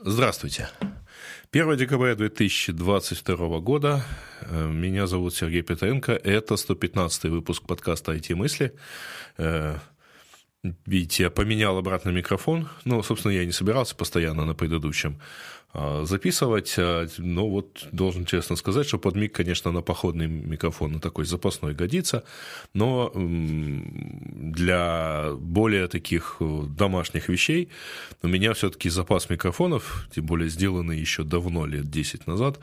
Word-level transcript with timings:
Здравствуйте. 0.00 0.68
1 1.52 1.76
декабря 1.76 2.14
2022 2.14 3.60
года. 3.60 4.02
Э, 4.40 4.66
меня 4.66 5.06
зовут 5.06 5.34
Сергей 5.34 5.62
Петренко. 5.62 6.12
Это 6.12 6.56
115 6.56 7.24
выпуск 7.24 7.64
подкаста 7.66 8.14
«IT-мысли». 8.14 8.74
Э, 9.36 9.76
видите, 10.86 11.24
я 11.24 11.30
поменял 11.30 11.76
обратно 11.76 12.08
микрофон. 12.08 12.68
Ну, 12.84 13.02
собственно, 13.02 13.32
я 13.32 13.44
не 13.44 13.52
собирался 13.52 13.94
постоянно 13.94 14.46
на 14.46 14.54
предыдущем. 14.54 15.20
А, 15.74 16.04
записывать. 16.04 16.74
А, 16.76 17.06
но 17.18 17.48
вот 17.48 17.88
должен 17.92 18.26
честно 18.26 18.56
сказать, 18.56 18.86
что 18.86 18.98
под 18.98 19.16
миг, 19.16 19.32
конечно, 19.32 19.72
на 19.72 19.80
походный 19.80 20.26
микрофон, 20.26 20.92
на 20.92 21.00
такой 21.00 21.24
запасной 21.24 21.74
годится, 21.74 22.24
но 22.74 23.10
для 23.14 25.32
более 25.38 25.88
таких 25.88 26.36
э, 26.40 26.62
домашних 26.76 27.28
вещей 27.28 27.70
у 28.22 28.28
меня 28.28 28.52
все-таки 28.52 28.90
запас 28.90 29.30
микрофонов, 29.30 30.08
тем 30.14 30.26
более 30.26 30.50
сделанный 30.50 30.98
еще 30.98 31.24
давно, 31.24 31.64
лет 31.64 31.90
10 31.90 32.26
назад, 32.26 32.58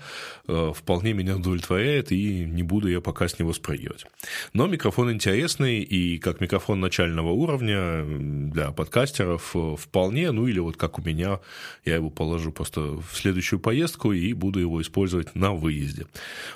э, 0.48 0.72
вполне 0.76 1.14
меня 1.14 1.38
удовлетворяет, 1.38 2.12
и 2.12 2.46
не 2.46 2.64
буду 2.64 2.90
я 2.90 3.02
пока 3.02 3.28
с 3.28 3.40
него 3.40 3.54
спрыгивать. 3.54 4.06
Но 4.54 4.68
микрофон 4.68 5.12
интересный, 5.12 5.80
и 5.80 6.20
как 6.20 6.42
микрофон 6.42 6.80
начального 6.80 7.32
уровня 7.32 8.06
для 8.06 8.72
подкастеров 8.72 9.56
э, 9.56 9.76
вполне, 9.80 10.32
ну 10.32 10.48
или 10.48 10.60
вот 10.60 10.78
как 10.78 11.00
у 11.00 11.02
меня, 11.02 11.40
я 11.86 11.96
его 11.96 12.12
положу 12.12 12.52
просто 12.52 12.99
в 13.00 13.18
следующую 13.18 13.60
поездку 13.60 14.14
и 14.14 14.34
буду 14.34 14.60
его 14.60 14.82
использовать 14.82 15.36
на 15.36 15.54
выезде. 15.54 16.06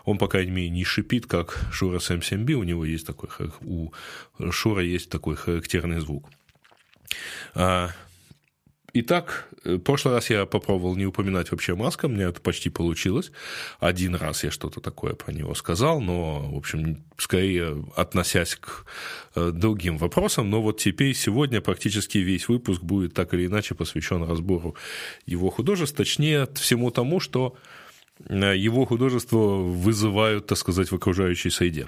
Он, 0.06 0.18
по 0.18 0.28
крайней 0.28 0.52
мере, 0.52 0.70
не 0.70 0.84
шипит, 0.84 1.26
как 1.26 1.60
Шура 1.72 2.00
SM7B, 2.00 2.54
у 2.54 2.64
него 2.64 2.86
есть 2.86 3.06
такой, 3.08 3.30
у 3.62 3.92
Шура 4.52 4.84
есть 4.84 5.10
такой 5.10 5.36
характерный 5.36 6.00
звук. 6.00 6.30
Итак, 8.96 9.50
э, 9.64 9.76
в 9.76 9.80
прошлый 9.80 10.14
раз 10.14 10.30
я 10.30 10.46
попробовал 10.46 10.96
не 10.96 11.08
упоминать 11.08 11.50
вообще 11.50 11.74
Маска, 11.74 12.08
мне 12.08 12.26
это 12.26 12.40
почти 12.40 12.70
получилось. 12.70 13.32
Один 13.80 14.14
раз 14.14 14.44
я 14.44 14.52
что-то 14.52 14.82
такое 14.82 15.16
про 15.16 15.34
него 15.34 15.56
сказал, 15.56 16.00
но, 16.00 16.52
в 16.52 16.56
общем, 16.56 17.04
скорее 17.18 17.84
относясь 17.96 18.56
к 18.56 18.86
э, 19.34 19.50
другим 19.52 19.98
вопросам. 19.98 20.52
Но 20.52 20.62
вот 20.62 20.78
теперь, 20.78 21.16
сегодня 21.16 21.60
практически 21.60 22.20
весь 22.20 22.48
выпуск 22.48 22.84
будет 22.84 23.16
так 23.16 23.34
или 23.34 23.48
иначе 23.48 23.74
посвящен 23.74 24.24
разбору 24.24 24.76
его 25.26 25.50
художеств, 25.50 25.98
точнее, 25.98 26.48
всему 26.54 26.92
тому, 26.92 27.20
что 27.20 27.56
его 28.30 28.86
художество 28.86 29.38
вызывают, 29.38 30.48
так 30.48 30.58
сказать, 30.58 30.90
в 30.90 30.96
окружающей 30.96 31.50
среде. 31.50 31.88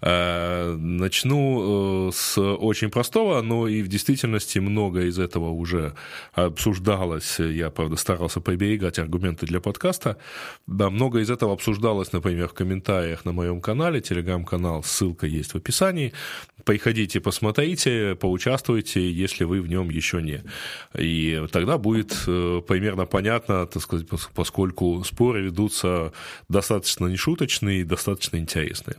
Э, 0.00 0.74
начну 0.76 2.08
э, 2.08 2.12
с 2.12 2.38
очень 2.40 2.90
простого, 2.90 3.40
но 3.42 3.68
и 3.68 3.82
в 3.82 3.88
действительности 3.88 4.58
много 4.58 5.02
из 5.02 5.18
этого 5.18 5.50
уже 5.50 5.94
обсуждалось. 6.32 7.38
Я, 7.38 7.70
правда, 7.70 7.96
старался 7.96 8.40
приберегать 8.40 8.98
аргументы 8.98 9.46
для 9.46 9.60
подкаста. 9.60 10.16
Да, 10.66 10.90
много 10.90 11.20
из 11.20 11.30
этого 11.30 11.52
обсуждалось, 11.52 12.12
например, 12.12 12.48
в 12.48 12.54
комментариях 12.54 13.24
на 13.24 13.32
моем 13.32 13.60
канале, 13.60 14.00
телеграм-канал, 14.00 14.82
ссылка 14.82 15.26
есть 15.26 15.52
в 15.52 15.56
описании. 15.56 16.12
Приходите, 16.64 17.20
посмотрите, 17.20 18.14
поучаствуйте, 18.16 19.10
если 19.10 19.44
вы 19.44 19.60
в 19.60 19.68
нем 19.68 19.90
еще 19.90 20.20
не. 20.20 20.42
И 20.98 21.46
тогда 21.50 21.78
будет 21.78 22.10
примерно 22.24 23.06
понятно, 23.06 23.66
так 23.66 23.82
сказать, 23.82 24.06
поскольку 24.34 25.02
споры 25.04 25.42
ведут 25.42 25.67
ведутся 25.68 26.12
достаточно 26.48 27.06
нешуточные 27.06 27.80
и 27.80 27.84
достаточно 27.84 28.38
интересные. 28.38 28.96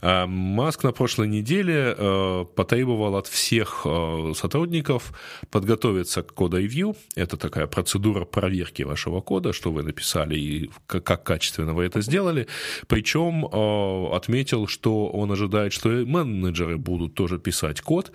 А, 0.00 0.26
Маск 0.26 0.84
на 0.84 0.92
прошлой 0.92 1.28
неделе 1.28 1.94
э, 1.96 2.44
потребовал 2.54 3.16
от 3.16 3.26
всех 3.26 3.82
э, 3.84 4.32
сотрудников 4.36 5.12
подготовиться 5.50 6.22
к 6.22 6.32
код-ревью. 6.32 6.96
Это 7.16 7.36
такая 7.36 7.66
процедура 7.66 8.24
проверки 8.24 8.82
вашего 8.82 9.20
кода, 9.20 9.52
что 9.52 9.72
вы 9.72 9.82
написали 9.82 10.38
и 10.38 10.70
как 10.86 11.22
качественно 11.22 11.74
вы 11.74 11.84
это 11.84 12.00
сделали. 12.00 12.46
Причем 12.86 13.46
э, 13.46 14.16
отметил, 14.16 14.66
что 14.66 15.08
он 15.08 15.32
ожидает, 15.32 15.72
что 15.72 15.88
менеджеры 15.88 16.78
будут 16.78 17.14
тоже 17.14 17.38
писать 17.38 17.80
код, 17.80 18.12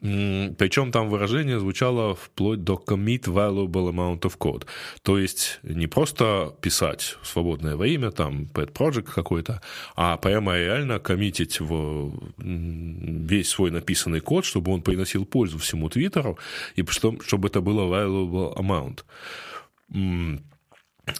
причем 0.00 0.92
там 0.92 1.08
выражение 1.08 1.58
звучало 1.58 2.14
вплоть 2.14 2.62
до 2.62 2.74
commit 2.74 3.24
valuable 3.24 3.90
amount 3.90 4.20
of 4.20 4.36
code. 4.38 4.66
То 5.02 5.18
есть 5.18 5.58
не 5.62 5.86
просто 5.86 6.54
писать 6.60 7.16
свободное 7.22 7.76
время, 7.76 8.10
там 8.10 8.44
pet 8.44 8.72
project 8.72 9.10
какой-то, 9.14 9.62
а 9.94 10.16
прямо 10.18 10.56
реально 10.56 10.98
коммитить 10.98 11.60
в 11.60 12.12
весь 12.36 13.48
свой 13.48 13.70
написанный 13.70 14.20
код, 14.20 14.44
чтобы 14.44 14.72
он 14.72 14.82
приносил 14.82 15.24
пользу 15.24 15.58
всему 15.58 15.88
Твиттеру, 15.88 16.38
и 16.74 16.84
чтобы 16.86 17.48
это 17.48 17.60
было 17.60 17.82
valuable 17.82 18.54
amount. 18.56 19.04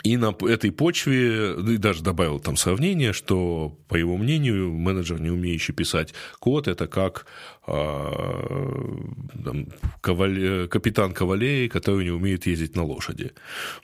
И 0.03 0.17
на 0.17 0.35
этой 0.49 0.73
почве, 0.73 1.55
ну, 1.57 1.71
и 1.71 1.77
даже 1.77 2.03
добавил 2.03 2.41
там 2.41 2.57
сравнение, 2.57 3.13
что, 3.13 3.79
по 3.87 3.95
его 3.95 4.17
мнению, 4.17 4.73
менеджер, 4.73 5.21
не 5.21 5.31
умеющий 5.31 5.75
писать 5.75 6.13
код, 6.41 6.67
это 6.67 6.89
как 6.89 7.27
там, 7.67 9.67
кавале, 10.01 10.69
капитан 10.69 11.13
кавалерии, 11.13 11.69
который 11.69 12.05
не 12.05 12.11
умеет 12.11 12.47
ездить 12.47 12.77
на 12.77 12.85
лошади. 12.85 13.33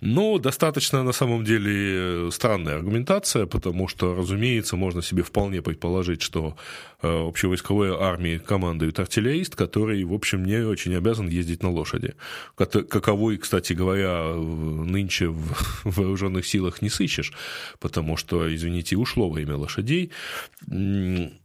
Но 0.00 0.38
достаточно, 0.38 1.03
на 1.03 1.12
самом 1.12 1.44
деле, 1.44 2.31
странная 2.31 2.76
аргументация, 2.76 3.47
потому 3.47 3.88
что, 3.88 4.15
разумеется, 4.15 4.76
можно 4.76 5.03
себе 5.03 5.22
вполне 5.22 5.62
предположить, 5.62 6.22
что 6.22 6.56
а, 7.03 7.28
общевойсковой 7.28 7.97
армии 7.97 8.38
командует 8.38 9.00
артиллерист, 9.00 9.56
который, 9.56 10.04
в 10.04 10.12
общем, 10.12 10.44
не 10.44 10.64
очень 10.64 10.94
обязан 10.94 11.28
ездить 11.28 11.62
на 11.62 11.70
лошади. 11.70 12.14
Каковой, 12.56 13.38
кстати 13.38 13.72
говоря, 13.72 14.34
нынче 14.34 15.26
в 15.26 15.54
вооруженных 15.84 16.47
силах 16.47 16.82
не 16.82 16.88
сыщешь, 16.88 17.32
потому 17.81 18.16
что, 18.16 18.54
извините, 18.54 18.97
ушло 18.97 19.28
время 19.28 19.56
лошадей. 19.56 20.12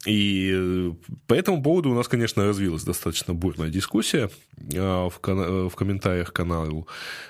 И 0.06 0.94
по 1.26 1.34
этому 1.34 1.64
поводу 1.64 1.90
у 1.90 1.96
нас, 1.96 2.08
конечно, 2.08 2.27
развилась 2.36 2.84
достаточно 2.84 3.34
бурная 3.34 3.70
дискуссия 3.70 4.30
а, 4.76 5.10
в, 5.10 5.20
в 5.70 5.76
комментариях 5.76 6.34
каналу 6.34 6.88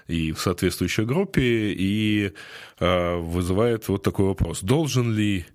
и 0.08 0.32
в 0.32 0.40
соответствующей 0.40 1.06
группе, 1.06 1.74
и 1.74 2.34
а, 2.80 3.20
вызывает 3.20 3.88
вот 3.88 4.04
такой 4.04 4.28
вопрос. 4.28 4.62
Должен 4.62 5.14
ли 5.14 5.46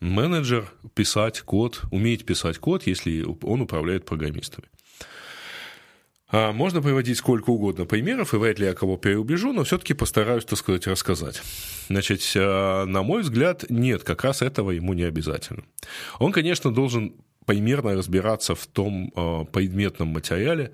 менеджер 0.00 0.70
писать 0.94 1.40
код, 1.40 1.82
уметь 1.90 2.24
писать 2.24 2.58
код, 2.58 2.86
если 2.86 3.24
он 3.42 3.62
управляет 3.62 4.04
программистами? 4.04 4.68
А, 6.32 6.52
можно 6.52 6.82
приводить 6.82 7.18
сколько 7.18 7.50
угодно 7.50 7.86
примеров, 7.86 8.34
и 8.34 8.36
вряд 8.36 8.58
ли 8.58 8.66
я 8.66 8.74
кого 8.74 8.96
переубежу, 8.96 9.52
но 9.52 9.64
все-таки 9.64 9.94
постараюсь, 9.94 10.44
так 10.44 10.58
сказать, 10.58 10.86
рассказать. 10.86 11.42
Значит, 11.88 12.22
на 12.34 13.02
мой 13.02 13.22
взгляд, 13.22 13.64
нет, 13.68 14.04
как 14.04 14.22
раз 14.24 14.42
этого 14.42 14.70
ему 14.70 14.92
не 14.92 15.02
обязательно. 15.02 15.64
Он, 16.18 16.30
конечно, 16.30 16.72
должен 16.72 17.14
примерно 17.50 17.96
разбираться 17.96 18.54
в 18.54 18.64
том 18.66 19.12
э, 19.16 19.44
предметном 19.52 20.08
материале, 20.08 20.70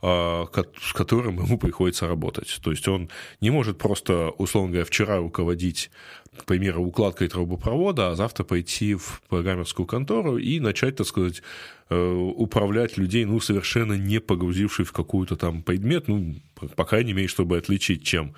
э, 0.00 0.46
с 0.80 0.92
которым 0.92 1.44
ему 1.44 1.58
приходится 1.58 2.06
работать. 2.06 2.60
То 2.62 2.70
есть 2.70 2.86
он 2.86 3.10
не 3.40 3.50
может 3.50 3.78
просто, 3.78 4.30
условно 4.38 4.70
говоря, 4.70 4.84
вчера 4.84 5.16
руководить 5.16 5.90
к 6.36 6.44
примеру, 6.44 6.84
укладкой 6.84 7.28
трубопровода, 7.28 8.10
а 8.10 8.14
завтра 8.14 8.44
пойти 8.44 8.94
в 8.94 9.20
программерскую 9.28 9.86
контору 9.86 10.38
и 10.38 10.60
начать, 10.60 10.96
так 10.96 11.06
сказать, 11.06 11.42
э, 11.88 12.12
управлять 12.36 12.96
людей, 12.96 13.24
ну, 13.24 13.40
совершенно 13.40 13.94
не 13.94 14.20
погрузившись 14.20 14.86
в 14.86 14.92
какую-то 14.92 15.36
там 15.36 15.62
предмет, 15.62 16.06
ну, 16.06 16.36
по 16.76 16.84
крайней 16.84 17.14
мере, 17.14 17.26
чтобы 17.26 17.58
отличить, 17.58 18.04
чем 18.04 18.34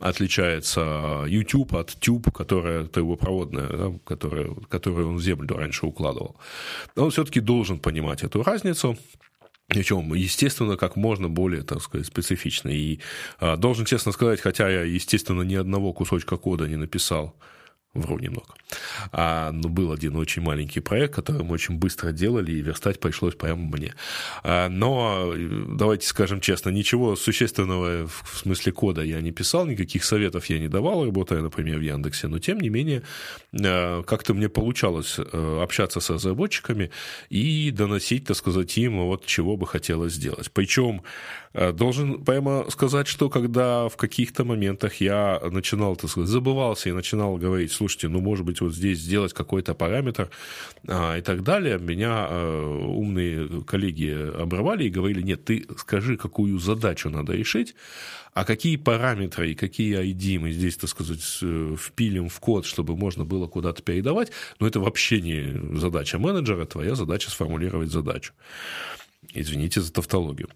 отличается 0.00 1.24
YouTube 1.28 1.74
от 1.74 1.96
тюб, 2.00 2.30
которая 2.32 2.84
трубопроводная, 2.86 3.68
да, 3.68 3.92
которая, 4.04 4.50
которую 4.68 5.10
он 5.10 5.16
в 5.16 5.22
землю 5.22 5.56
раньше 5.56 5.86
укладывал. 5.86 6.36
Он 6.96 7.10
все-таки 7.10 7.40
должен 7.40 7.78
понимать 7.78 8.24
эту 8.24 8.42
разницу, 8.42 8.96
причем, 9.68 10.14
естественно, 10.14 10.76
как 10.78 10.96
можно 10.96 11.28
более, 11.28 11.62
так 11.62 11.82
сказать, 11.82 12.06
специфично. 12.06 12.70
И 12.70 13.00
а, 13.38 13.56
должен 13.56 13.84
честно 13.84 14.12
сказать, 14.12 14.40
хотя 14.40 14.68
я, 14.68 14.82
естественно, 14.82 15.42
ни 15.42 15.54
одного 15.54 15.92
кусочка 15.92 16.38
кода 16.38 16.66
не 16.66 16.76
написал 16.76 17.34
Вру 17.94 18.18
немного. 18.18 18.54
А, 19.12 19.50
но 19.50 19.70
был 19.70 19.92
один 19.92 20.16
очень 20.16 20.42
маленький 20.42 20.80
проект, 20.80 21.14
который 21.14 21.42
мы 21.42 21.54
очень 21.54 21.78
быстро 21.78 22.12
делали, 22.12 22.52
и 22.52 22.60
верстать 22.60 23.00
пришлось 23.00 23.34
прямо 23.34 23.62
мне. 23.62 23.94
А, 24.44 24.68
но, 24.68 25.32
давайте 25.68 26.06
скажем 26.06 26.40
честно, 26.40 26.68
ничего 26.68 27.16
существенного 27.16 28.06
в 28.06 28.38
смысле 28.38 28.72
кода 28.72 29.02
я 29.02 29.22
не 29.22 29.32
писал, 29.32 29.66
никаких 29.66 30.04
советов 30.04 30.46
я 30.46 30.58
не 30.58 30.68
давал, 30.68 31.06
работая, 31.06 31.40
например, 31.40 31.78
в 31.78 31.82
Яндексе, 31.82 32.28
но, 32.28 32.38
тем 32.38 32.60
не 32.60 32.68
менее, 32.68 33.02
а, 33.58 34.02
как-то 34.02 34.34
мне 34.34 34.50
получалось 34.50 35.16
а, 35.18 35.62
общаться 35.62 36.00
с 36.00 36.10
разработчиками 36.10 36.90
и 37.30 37.70
доносить, 37.70 38.26
так 38.26 38.36
сказать, 38.36 38.76
им, 38.76 38.98
вот 38.98 39.24
чего 39.24 39.56
бы 39.56 39.66
хотелось 39.66 40.12
сделать. 40.12 40.50
Причем 40.52 41.02
Э, 41.54 41.72
должен 41.72 42.24
прямо 42.24 42.70
сказать, 42.70 43.08
что 43.08 43.28
когда 43.28 43.88
в 43.88 43.96
каких-то 43.96 44.44
моментах 44.44 45.00
я 45.00 45.40
начинал, 45.50 45.96
так 45.96 46.10
сказать, 46.10 46.28
забывался 46.28 46.88
и 46.88 46.92
начинал 46.92 47.36
говорить, 47.36 47.72
слушайте, 47.78 48.08
ну, 48.08 48.20
может 48.20 48.44
быть, 48.44 48.60
вот 48.60 48.74
здесь 48.74 48.98
сделать 48.98 49.32
какой-то 49.32 49.74
параметр 49.74 50.30
а, 50.86 51.16
и 51.16 51.22
так 51.22 51.42
далее, 51.42 51.78
меня 51.78 52.26
а, 52.28 52.86
умные 52.86 53.62
коллеги 53.62 54.10
обрывали 54.42 54.84
и 54.84 54.90
говорили, 54.90 55.22
нет, 55.22 55.44
ты 55.44 55.66
скажи, 55.76 56.16
какую 56.16 56.58
задачу 56.58 57.08
надо 57.08 57.32
решить, 57.32 57.74
а 58.34 58.44
какие 58.44 58.76
параметры 58.76 59.52
и 59.52 59.54
какие 59.54 59.98
ID 59.98 60.40
мы 60.40 60.52
здесь, 60.52 60.76
так 60.76 60.90
сказать, 60.90 61.22
впилим 61.78 62.28
в 62.28 62.40
код, 62.40 62.66
чтобы 62.66 62.96
можно 62.96 63.24
было 63.24 63.46
куда-то 63.46 63.82
передавать, 63.82 64.32
ну, 64.60 64.66
это 64.66 64.80
вообще 64.80 65.20
не 65.20 65.78
задача 65.78 66.18
менеджера, 66.18 66.66
твоя 66.66 66.94
задача 66.94 67.30
сформулировать 67.30 67.90
задачу. 67.90 68.32
Извините 69.34 69.80
за 69.80 69.92
тавтологию. 69.92 70.48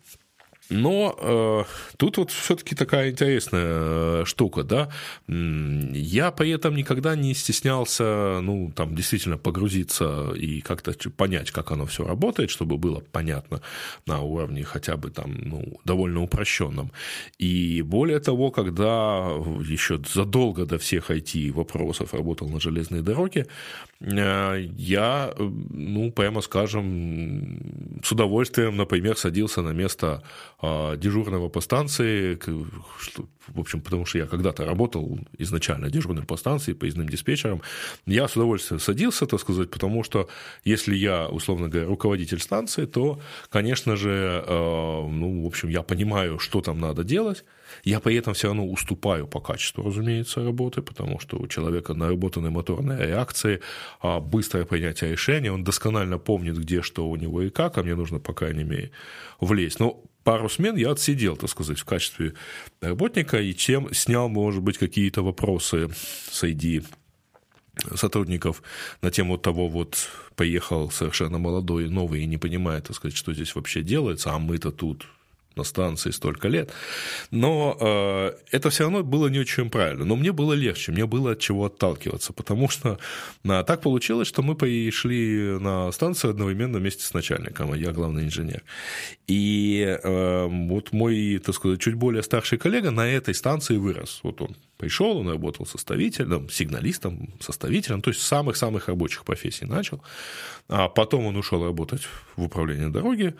Но 0.70 1.16
э, 1.18 1.64
тут 1.96 2.16
вот 2.18 2.30
все-таки 2.30 2.74
такая 2.74 3.10
интересная 3.10 3.64
э, 3.66 4.24
штука, 4.24 4.62
да. 4.62 4.90
Я 5.28 6.30
при 6.30 6.50
этом 6.50 6.76
никогда 6.76 7.16
не 7.16 7.34
стеснялся, 7.34 8.40
ну, 8.40 8.72
там, 8.74 8.94
действительно 8.94 9.38
погрузиться 9.38 10.32
и 10.34 10.60
как-то 10.60 10.92
понять, 11.10 11.50
как 11.50 11.72
оно 11.72 11.86
все 11.86 12.06
работает, 12.06 12.50
чтобы 12.50 12.78
было 12.78 13.02
понятно 13.12 13.60
на 14.06 14.20
уровне 14.20 14.64
хотя 14.64 14.96
бы 14.96 15.10
там, 15.10 15.34
ну, 15.42 15.80
довольно 15.84 16.22
упрощенном. 16.22 16.92
И 17.38 17.82
более 17.82 18.20
того, 18.20 18.50
когда 18.50 19.30
еще 19.68 20.00
задолго 20.12 20.64
до 20.64 20.78
всех 20.78 21.10
IT-вопросов 21.10 22.14
работал 22.14 22.48
на 22.48 22.60
железной 22.60 23.02
дороге, 23.02 23.46
э, 24.00 24.66
я, 24.76 25.34
ну, 25.38 26.12
прямо 26.12 26.40
скажем, 26.40 28.00
с 28.02 28.12
удовольствием, 28.12 28.76
например, 28.76 29.16
садился 29.16 29.60
на 29.62 29.72
место 29.72 30.22
дежурного 30.60 31.48
по 31.48 31.60
станции, 31.60 32.38
в 33.48 33.60
общем, 33.60 33.80
потому 33.80 34.06
что 34.06 34.18
я 34.18 34.26
когда-то 34.26 34.64
работал 34.64 35.18
изначально 35.38 35.90
дежурным 35.90 36.26
по 36.26 36.36
станции, 36.36 36.72
поездным 36.72 37.08
диспетчером, 37.08 37.62
я 38.06 38.28
с 38.28 38.36
удовольствием 38.36 38.80
садился, 38.80 39.26
так 39.26 39.40
сказать, 39.40 39.70
потому 39.70 40.04
что 40.04 40.28
если 40.64 40.94
я, 40.94 41.28
условно 41.28 41.68
говоря, 41.68 41.88
руководитель 41.88 42.38
станции, 42.38 42.86
то, 42.86 43.20
конечно 43.48 43.96
же, 43.96 44.44
а, 44.46 45.08
ну, 45.08 45.42
в 45.42 45.46
общем, 45.46 45.68
я 45.68 45.82
понимаю, 45.82 46.38
что 46.38 46.60
там 46.60 46.78
надо 46.78 47.04
делать, 47.04 47.44
я 47.84 48.00
при 48.00 48.16
этом 48.16 48.34
все 48.34 48.48
равно 48.48 48.66
уступаю 48.66 49.26
по 49.26 49.40
качеству, 49.40 49.84
разумеется, 49.84 50.44
работы, 50.44 50.82
потому 50.82 51.18
что 51.18 51.38
у 51.38 51.46
человека 51.48 51.94
наработаны 51.94 52.50
моторные 52.50 53.06
реакции, 53.06 53.60
а 54.00 54.20
быстрое 54.20 54.64
принятие 54.64 55.12
решения, 55.12 55.52
он 55.52 55.64
досконально 55.64 56.18
помнит, 56.18 56.58
где 56.58 56.82
что 56.82 57.08
у 57.08 57.16
него 57.16 57.42
и 57.42 57.50
как, 57.50 57.78
а 57.78 57.82
мне 57.82 57.94
нужно, 57.94 58.20
по 58.20 58.32
крайней 58.32 58.64
мере, 58.64 58.90
влезть. 59.40 59.80
Но 59.80 60.02
пару 60.24 60.48
смен 60.48 60.76
я 60.76 60.92
отсидел, 60.92 61.36
так 61.36 61.50
сказать, 61.50 61.78
в 61.78 61.84
качестве 61.84 62.34
работника, 62.80 63.40
и 63.40 63.54
чем 63.54 63.92
снял, 63.92 64.28
может 64.28 64.62
быть, 64.62 64.78
какие-то 64.78 65.22
вопросы 65.22 65.90
среди 66.30 66.82
сотрудников 67.94 68.62
на 69.00 69.10
тему 69.10 69.38
того, 69.38 69.68
вот 69.68 70.08
поехал 70.36 70.90
совершенно 70.90 71.38
молодой, 71.38 71.88
новый 71.88 72.22
и 72.22 72.26
не 72.26 72.38
понимает, 72.38 72.84
так 72.84 72.96
сказать, 72.96 73.16
что 73.16 73.32
здесь 73.32 73.54
вообще 73.54 73.82
делается, 73.82 74.32
а 74.32 74.38
мы-то 74.38 74.70
тут 74.70 75.06
на 75.56 75.64
станции 75.64 76.10
столько 76.10 76.48
лет. 76.48 76.72
Но 77.30 77.76
э, 77.80 78.32
это 78.50 78.70
все 78.70 78.84
равно 78.84 79.02
было 79.02 79.28
не 79.28 79.38
очень 79.40 79.70
правильно. 79.70 80.04
Но 80.04 80.16
мне 80.16 80.32
было 80.32 80.52
легче, 80.52 80.92
мне 80.92 81.06
было 81.06 81.32
от 81.32 81.40
чего 81.40 81.66
отталкиваться, 81.66 82.32
потому 82.32 82.68
что 82.68 82.98
э, 83.44 83.64
так 83.66 83.80
получилось, 83.80 84.28
что 84.28 84.42
мы 84.42 84.54
пришли 84.54 85.58
на 85.58 85.92
станцию 85.92 86.30
одновременно 86.30 86.78
вместе 86.78 87.04
с 87.04 87.14
начальником, 87.14 87.72
а 87.72 87.76
я 87.76 87.92
главный 87.92 88.24
инженер. 88.24 88.62
И 89.26 89.98
э, 90.02 90.46
вот 90.46 90.92
мой, 90.92 91.40
так 91.44 91.54
сказать, 91.54 91.80
чуть 91.80 91.94
более 91.94 92.22
старший 92.22 92.58
коллега 92.58 92.90
на 92.90 93.08
этой 93.08 93.34
станции 93.34 93.76
вырос. 93.76 94.20
Вот 94.22 94.40
он 94.40 94.56
пришел, 94.82 95.18
он 95.18 95.28
работал 95.28 95.64
составителем, 95.64 96.50
сигналистом, 96.50 97.28
составителем, 97.40 98.02
то 98.02 98.10
есть 98.10 98.20
самых-самых 98.22 98.88
рабочих 98.88 99.24
профессий 99.24 99.64
начал. 99.64 100.02
А 100.68 100.88
потом 100.88 101.26
он 101.26 101.36
ушел 101.36 101.64
работать 101.64 102.02
в 102.36 102.42
управление 102.42 102.88
дороги, 102.88 103.26
на 103.26 103.32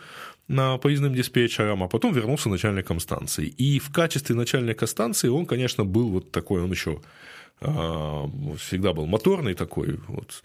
поездным 0.48 1.14
диспетчером, 1.14 1.82
а 1.82 1.88
потом 1.88 2.12
вернулся 2.12 2.48
начальником 2.48 3.00
станции. 3.00 3.46
И 3.46 3.78
в 3.78 3.90
качестве 3.92 4.34
начальника 4.34 4.86
станции 4.86 5.28
он, 5.28 5.46
конечно, 5.46 5.84
был 5.84 6.08
вот 6.08 6.30
такой, 6.30 6.62
он 6.62 6.70
еще 6.70 7.00
а, 7.64 8.28
всегда 8.58 8.92
был 8.92 9.06
моторный 9.06 9.54
такой. 9.54 10.00
Вот. 10.08 10.42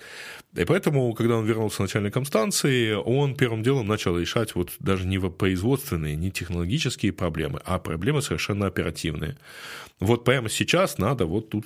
И 0.53 0.65
поэтому, 0.65 1.13
когда 1.13 1.37
он 1.37 1.45
вернулся 1.45 1.81
начальником 1.81 2.25
станции, 2.25 2.93
он 2.93 3.35
первым 3.35 3.63
делом 3.63 3.87
начал 3.87 4.17
решать 4.17 4.55
вот 4.55 4.71
даже 4.79 5.07
не 5.07 5.19
производственные, 5.19 6.15
не 6.15 6.31
технологические 6.31 7.13
проблемы, 7.13 7.59
а 7.65 7.79
проблемы 7.79 8.21
совершенно 8.21 8.67
оперативные. 8.67 9.37
Вот 9.99 10.25
прямо 10.25 10.49
сейчас 10.49 10.99
надо 10.99 11.25
вот 11.25 11.49
тут 11.49 11.65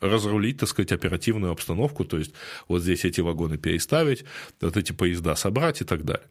разрулить, 0.00 0.58
так 0.58 0.68
сказать, 0.68 0.92
оперативную 0.92 1.52
обстановку, 1.52 2.04
то 2.04 2.18
есть 2.18 2.32
вот 2.68 2.82
здесь 2.82 3.04
эти 3.04 3.20
вагоны 3.20 3.58
переставить, 3.58 4.24
вот 4.60 4.76
эти 4.76 4.92
поезда 4.92 5.34
собрать 5.34 5.80
и 5.80 5.84
так 5.84 6.04
далее. 6.04 6.26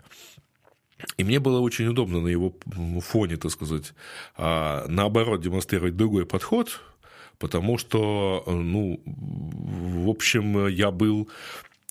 И 1.18 1.24
мне 1.24 1.40
было 1.40 1.60
очень 1.60 1.88
удобно 1.88 2.22
на 2.22 2.28
его 2.28 2.54
фоне, 3.02 3.38
так 3.38 3.52
сказать, 3.52 3.94
а, 4.38 4.86
наоборот, 4.88 5.42
демонстрировать 5.42 5.96
другой 5.96 6.26
подход, 6.26 6.82
потому 7.38 7.78
что, 7.78 8.44
ну, 8.48 9.02
в 9.06 10.10
общем, 10.10 10.68
я 10.68 10.92
был 10.92 11.30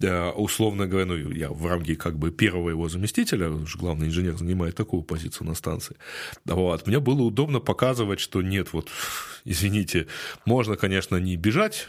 э, 0.00 0.30
условно 0.30 0.86
говоря, 0.86 1.06
ну, 1.06 1.30
я 1.30 1.50
в 1.50 1.66
рамке 1.66 1.96
как 1.96 2.16
бы 2.18 2.30
первого 2.30 2.70
его 2.70 2.88
заместителя, 2.88 3.50
главный 3.78 4.06
инженер 4.06 4.36
занимает 4.36 4.76
такую 4.76 5.02
позицию 5.02 5.48
на 5.48 5.54
станции, 5.54 5.96
вот, 6.44 6.86
мне 6.86 7.00
было 7.00 7.22
удобно 7.22 7.60
показывать, 7.60 8.20
что 8.20 8.42
нет, 8.42 8.72
вот, 8.72 8.88
извините, 9.44 10.06
можно, 10.44 10.76
конечно, 10.76 11.16
не 11.16 11.36
бежать 11.36 11.88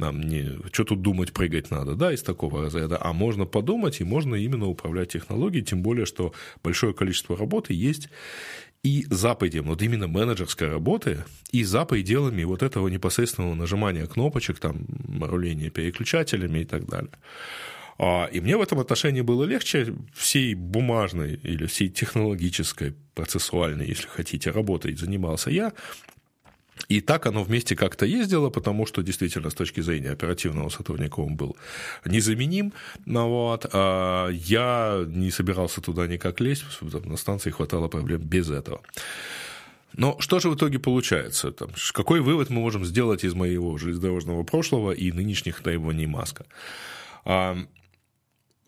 нам 0.00 0.20
не... 0.20 0.58
Что 0.72 0.84
тут 0.84 1.02
думать, 1.02 1.32
прыгать 1.32 1.70
надо, 1.70 1.94
да, 1.94 2.12
из 2.12 2.22
такого 2.22 2.62
разряда. 2.62 2.98
А 3.00 3.12
можно 3.12 3.44
подумать, 3.44 4.00
и 4.00 4.04
можно 4.04 4.34
именно 4.34 4.66
управлять 4.66 5.12
технологией, 5.12 5.64
тем 5.64 5.82
более, 5.82 6.06
что 6.06 6.32
большое 6.62 6.92
количество 6.94 7.36
работы 7.36 7.74
есть 7.74 8.08
и 8.82 9.06
за 9.10 9.34
пределами, 9.34 9.68
вот 9.68 9.82
именно 9.82 10.08
менеджерской 10.08 10.68
работы, 10.68 11.24
и 11.52 11.64
за 11.64 11.84
пределами 11.84 12.44
вот 12.44 12.62
этого 12.62 12.88
непосредственного 12.88 13.54
нажимания 13.54 14.06
кнопочек, 14.06 14.58
там, 14.58 14.86
руления 15.20 15.70
переключателями 15.70 16.60
и 16.60 16.64
так 16.64 16.86
далее. 16.86 17.12
А, 17.98 18.24
и 18.32 18.40
мне 18.40 18.56
в 18.56 18.62
этом 18.62 18.80
отношении 18.80 19.20
было 19.20 19.44
легче 19.44 19.94
всей 20.14 20.54
бумажной 20.54 21.34
или 21.34 21.66
всей 21.66 21.90
технологической, 21.90 22.94
процессуальной, 23.14 23.86
если 23.86 24.08
хотите, 24.08 24.50
работой 24.50 24.96
занимался 24.96 25.50
я, 25.50 25.74
и 26.88 27.00
так 27.00 27.26
оно 27.26 27.42
вместе 27.44 27.76
как-то 27.76 28.06
ездило, 28.06 28.50
потому 28.50 28.86
что 28.86 29.02
действительно 29.02 29.50
с 29.50 29.54
точки 29.54 29.80
зрения 29.80 30.10
оперативного 30.10 30.68
сотрудника 30.70 31.20
он 31.20 31.36
был 31.36 31.56
незаменим. 32.04 32.72
Ну, 33.06 33.28
вот. 33.28 33.66
А 33.72 34.28
я 34.30 35.04
не 35.06 35.30
собирался 35.30 35.80
туда 35.80 36.06
никак 36.06 36.40
лезть, 36.40 36.64
на 36.80 37.16
станции 37.16 37.50
хватало 37.50 37.88
проблем 37.88 38.20
без 38.22 38.50
этого. 38.50 38.80
Но 39.96 40.16
что 40.20 40.38
же 40.38 40.50
в 40.50 40.54
итоге 40.54 40.78
получается? 40.78 41.50
Там, 41.50 41.70
какой 41.92 42.20
вывод 42.20 42.50
мы 42.50 42.60
можем 42.60 42.84
сделать 42.84 43.24
из 43.24 43.34
моего 43.34 43.76
железнодорожного 43.76 44.44
прошлого 44.44 44.92
и 44.92 45.12
нынешних 45.12 45.60
требований 45.62 46.06
Маска? 46.06 46.46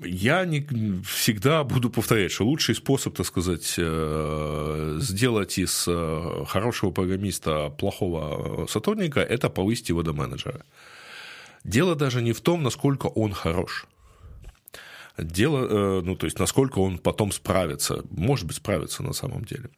Я 0.04 0.44
не 0.44 0.66
всегда 1.04 1.64
буду 1.64 1.90
повторять, 1.90 2.32
что 2.32 2.44
лучший 2.44 2.75
способ, 2.75 3.14
так 3.16 3.26
сказать, 3.26 3.75
э, 3.78 4.99
сделать 5.00 5.59
из 5.59 5.85
э, 5.88 6.44
хорошего 6.47 6.90
программиста 6.90 7.71
плохого 7.71 8.66
сотрудника– 8.68 9.21
это 9.21 9.49
повысить 9.50 9.88
его 9.88 10.02
до 10.02 10.12
менеджера. 10.12 10.64
Дело 11.64 11.94
даже 11.94 12.23
не 12.23 12.32
в 12.32 12.40
том, 12.40 12.62
насколько 12.62 13.06
он 13.06 13.32
хорош. 13.32 13.87
Дело, 15.19 15.66
э, 15.99 16.02
ну, 16.02 16.16
то 16.16 16.26
есть, 16.26 16.38
насколько 16.38 16.78
он 16.78 16.99
потом 16.99 17.33
справится, 17.33 18.02
может 18.11 18.47
быть, 18.47 18.57
справится 18.57 19.02
на 19.02 19.12
самом 19.12 19.45
деле. 19.45 19.69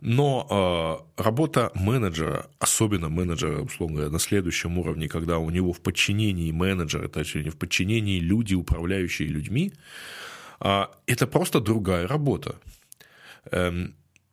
Но 0.00 1.06
э, 1.16 1.22
работа 1.22 1.70
менеджера, 1.74 2.46
особенно 2.58 3.08
менеджера, 3.08 3.62
условно 3.62 3.96
говоря, 3.96 4.12
на 4.12 4.18
следующем 4.18 4.78
уровне, 4.78 5.08
когда 5.08 5.38
у 5.38 5.48
него 5.50 5.72
в 5.72 5.80
подчинении 5.80 6.52
менеджера, 6.52 7.08
точнее, 7.08 7.50
в 7.50 7.56
подчинении 7.56 8.20
люди, 8.20 8.54
управляющие 8.54 9.28
людьми, 9.28 9.72
э, 10.60 10.86
это 11.06 11.26
просто 11.26 11.60
другая 11.60 12.06
работа. 12.06 12.56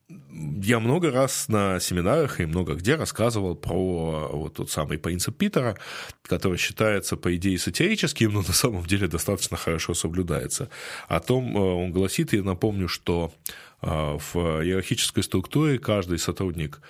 Я 0.09 0.79
много 0.79 1.11
раз 1.11 1.47
на 1.49 1.79
семинарах 1.79 2.39
и 2.39 2.45
много 2.45 2.73
где 2.73 2.95
рассказывал 2.95 3.55
про 3.55 4.27
вот 4.31 4.55
тот 4.55 4.71
самый 4.71 4.97
принцип 4.97 5.37
Питера, 5.37 5.77
который 6.23 6.57
считается, 6.57 7.15
по 7.15 7.35
идее, 7.35 7.59
сатирическим, 7.59 8.33
но 8.33 8.39
на 8.39 8.53
самом 8.53 8.83
деле 8.85 9.07
достаточно 9.07 9.55
хорошо 9.55 9.93
соблюдается. 9.93 10.69
О 11.07 11.19
том 11.19 11.55
э, 11.55 11.59
он 11.59 11.91
гласит, 11.91 12.33
я 12.33 12.41
напомню, 12.41 12.87
что 12.87 13.31
э, 13.81 13.87
в 13.87 14.35
иерархической 14.63 15.21
структуре 15.21 15.77
каждый 15.77 16.17
сотрудник 16.17 16.81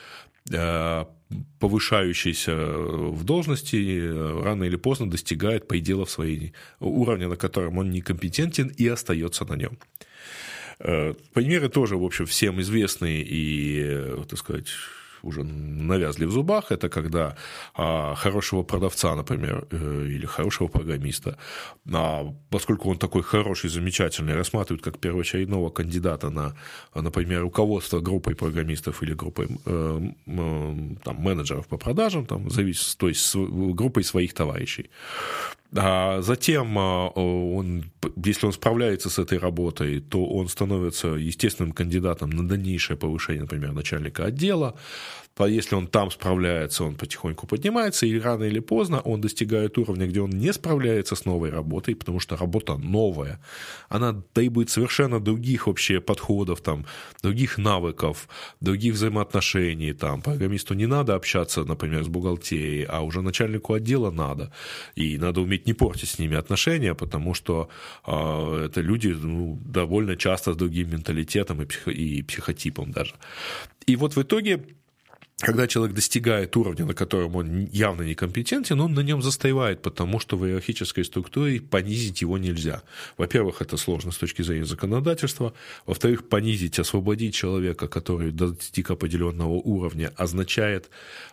э, 0.49 1.05
повышающийся 1.59 2.55
в 2.55 3.25
должности, 3.25 4.41
рано 4.41 4.63
или 4.63 4.77
поздно 4.77 5.09
достигает 5.09 5.67
пределов 5.67 6.09
своей 6.09 6.53
уровня, 6.79 7.27
на 7.27 7.35
котором 7.35 7.79
он 7.79 7.91
некомпетентен 7.91 8.67
и 8.67 8.87
остается 8.87 9.43
на 9.43 9.55
нем. 9.55 9.77
Примеры 10.79 11.69
тоже, 11.69 11.97
в 11.97 12.03
общем, 12.03 12.25
всем 12.25 12.61
известные 12.61 13.21
и, 13.21 14.15
так 14.27 14.39
сказать, 14.39 14.67
уже 15.23 15.43
навязли 15.43 16.25
в 16.25 16.31
зубах, 16.31 16.71
это 16.71 16.89
когда 16.89 17.35
а, 17.73 18.15
хорошего 18.15 18.63
продавца, 18.63 19.15
например, 19.15 19.67
э, 19.71 20.05
или 20.07 20.25
хорошего 20.25 20.67
программиста, 20.67 21.37
а, 21.93 22.33
поскольку 22.49 22.89
он 22.89 22.97
такой 22.97 23.23
хороший, 23.23 23.69
замечательный, 23.69 24.35
рассматривают 24.35 24.83
как 24.83 24.99
первоочередного 24.99 25.69
кандидата 25.69 26.29
на, 26.29 26.55
например, 26.95 27.41
руководство 27.41 27.99
группой 27.99 28.35
программистов 28.35 29.03
или 29.03 29.13
группой 29.13 29.47
э, 29.65 30.01
э, 30.27 30.75
там, 31.03 31.15
менеджеров 31.15 31.67
по 31.67 31.77
продажам, 31.77 32.25
там, 32.25 32.49
зависит, 32.49 32.97
то 32.97 33.07
есть 33.07 33.35
группой 33.35 34.03
своих 34.03 34.33
товарищей. 34.33 34.89
А 35.75 36.21
затем, 36.21 36.77
а, 36.79 37.09
он, 37.09 37.83
если 38.23 38.47
он 38.47 38.53
справляется 38.53 39.09
с 39.09 39.19
этой 39.19 39.37
работой, 39.37 39.99
то 39.99 40.25
он 40.25 40.47
становится 40.47 41.09
естественным 41.09 41.73
кандидатом 41.73 42.31
на 42.31 42.47
дальнейшее 42.47 42.97
повышение, 42.97 43.43
например, 43.43 43.73
начальника 43.73 44.25
отдела. 44.25 44.75
А 45.39 45.47
если 45.47 45.75
он 45.75 45.87
там 45.87 46.11
справляется, 46.11 46.83
он 46.83 46.95
потихоньку 46.95 47.47
поднимается, 47.47 48.05
и 48.05 48.19
рано 48.19 48.43
или 48.43 48.59
поздно 48.59 48.99
он 48.99 49.21
достигает 49.21 49.77
уровня, 49.77 50.05
где 50.05 50.19
он 50.19 50.31
не 50.31 50.51
справляется 50.51 51.15
с 51.15 51.23
новой 51.23 51.49
работой, 51.49 51.95
потому 51.95 52.19
что 52.19 52.35
работа 52.35 52.75
новая. 52.75 53.39
Она 53.87 54.21
требует 54.33 54.69
совершенно 54.69 55.21
других 55.21 55.67
вообще 55.67 56.01
подходов, 56.01 56.59
там, 56.59 56.85
других 57.23 57.57
навыков, 57.57 58.27
других 58.59 58.95
взаимоотношений. 58.95 59.93
Там. 59.93 60.21
Программисту 60.21 60.73
не 60.73 60.87
надо 60.87 61.15
общаться, 61.15 61.63
например, 61.63 62.03
с 62.03 62.07
бухгалтерией, 62.07 62.83
а 62.83 63.01
уже 63.01 63.21
начальнику 63.21 63.73
отдела 63.73 64.11
надо. 64.11 64.51
И 64.95 65.17
надо 65.17 65.39
уметь 65.39 65.58
не 65.67 65.73
портить 65.73 66.09
с 66.09 66.19
ними 66.19 66.37
отношения, 66.37 66.93
потому 66.95 67.33
что 67.33 67.69
э, 68.07 68.65
это 68.65 68.81
люди 68.81 69.07
ну, 69.07 69.59
довольно 69.65 70.15
часто 70.15 70.53
с 70.53 70.55
другим 70.55 70.91
менталитетом 70.91 71.61
и, 71.61 71.65
психо- 71.65 71.91
и 71.91 72.23
психотипом 72.23 72.91
даже. 72.91 73.13
И 73.87 73.95
вот 73.95 74.15
в 74.15 74.21
итоге 74.21 74.65
когда 75.39 75.67
человек 75.67 75.95
достигает 75.95 76.55
уровня, 76.57 76.85
на 76.85 76.93
котором 76.93 77.35
он 77.35 77.65
явно 77.71 78.01
некомпетентен, 78.01 78.79
он 78.81 78.93
на 78.93 78.99
нем 78.99 79.21
застаивает, 79.21 79.81
потому 79.81 80.19
что 80.19 80.37
в 80.37 80.45
иерархической 80.45 81.05
структуре 81.05 81.61
понизить 81.61 82.21
его 82.21 82.37
нельзя. 82.37 82.83
Во-первых, 83.17 83.61
это 83.61 83.77
сложно 83.77 84.11
с 84.11 84.17
точки 84.17 84.41
зрения 84.41 84.65
законодательства. 84.65 85.53
Во-вторых, 85.85 86.27
понизить, 86.27 86.77
освободить 86.79 87.33
человека, 87.33 87.87
который 87.87 88.31
достиг 88.31 88.91
определенного 88.91 89.53
уровня, 89.53 90.11
означает 90.17 90.89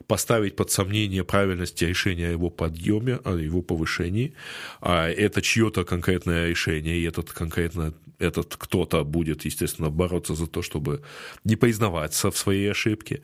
поставить 0.07 0.55
под 0.55 0.71
сомнение 0.71 1.25
правильность 1.25 1.83
решения 1.83 2.29
о 2.29 2.33
его 2.33 2.51
подъеме, 2.51 3.19
о 3.25 3.37
его 3.37 3.61
повышении. 3.61 4.35
А 4.81 5.09
это 5.09 5.43
чье-то 5.43 5.85
конкретное 5.85 6.49
решение, 6.49 6.99
и 6.99 7.03
этот 7.03 7.33
конкретно 7.33 7.93
этот 8.19 8.57
кто-то 8.57 9.05
будет, 9.05 9.45
естественно, 9.45 9.91
бороться 9.91 10.35
за 10.35 10.47
то, 10.47 10.63
чтобы 10.63 11.03
не 11.45 11.57
признаваться 11.57 12.31
в 12.31 12.37
своей 12.37 12.71
ошибке. 12.71 13.23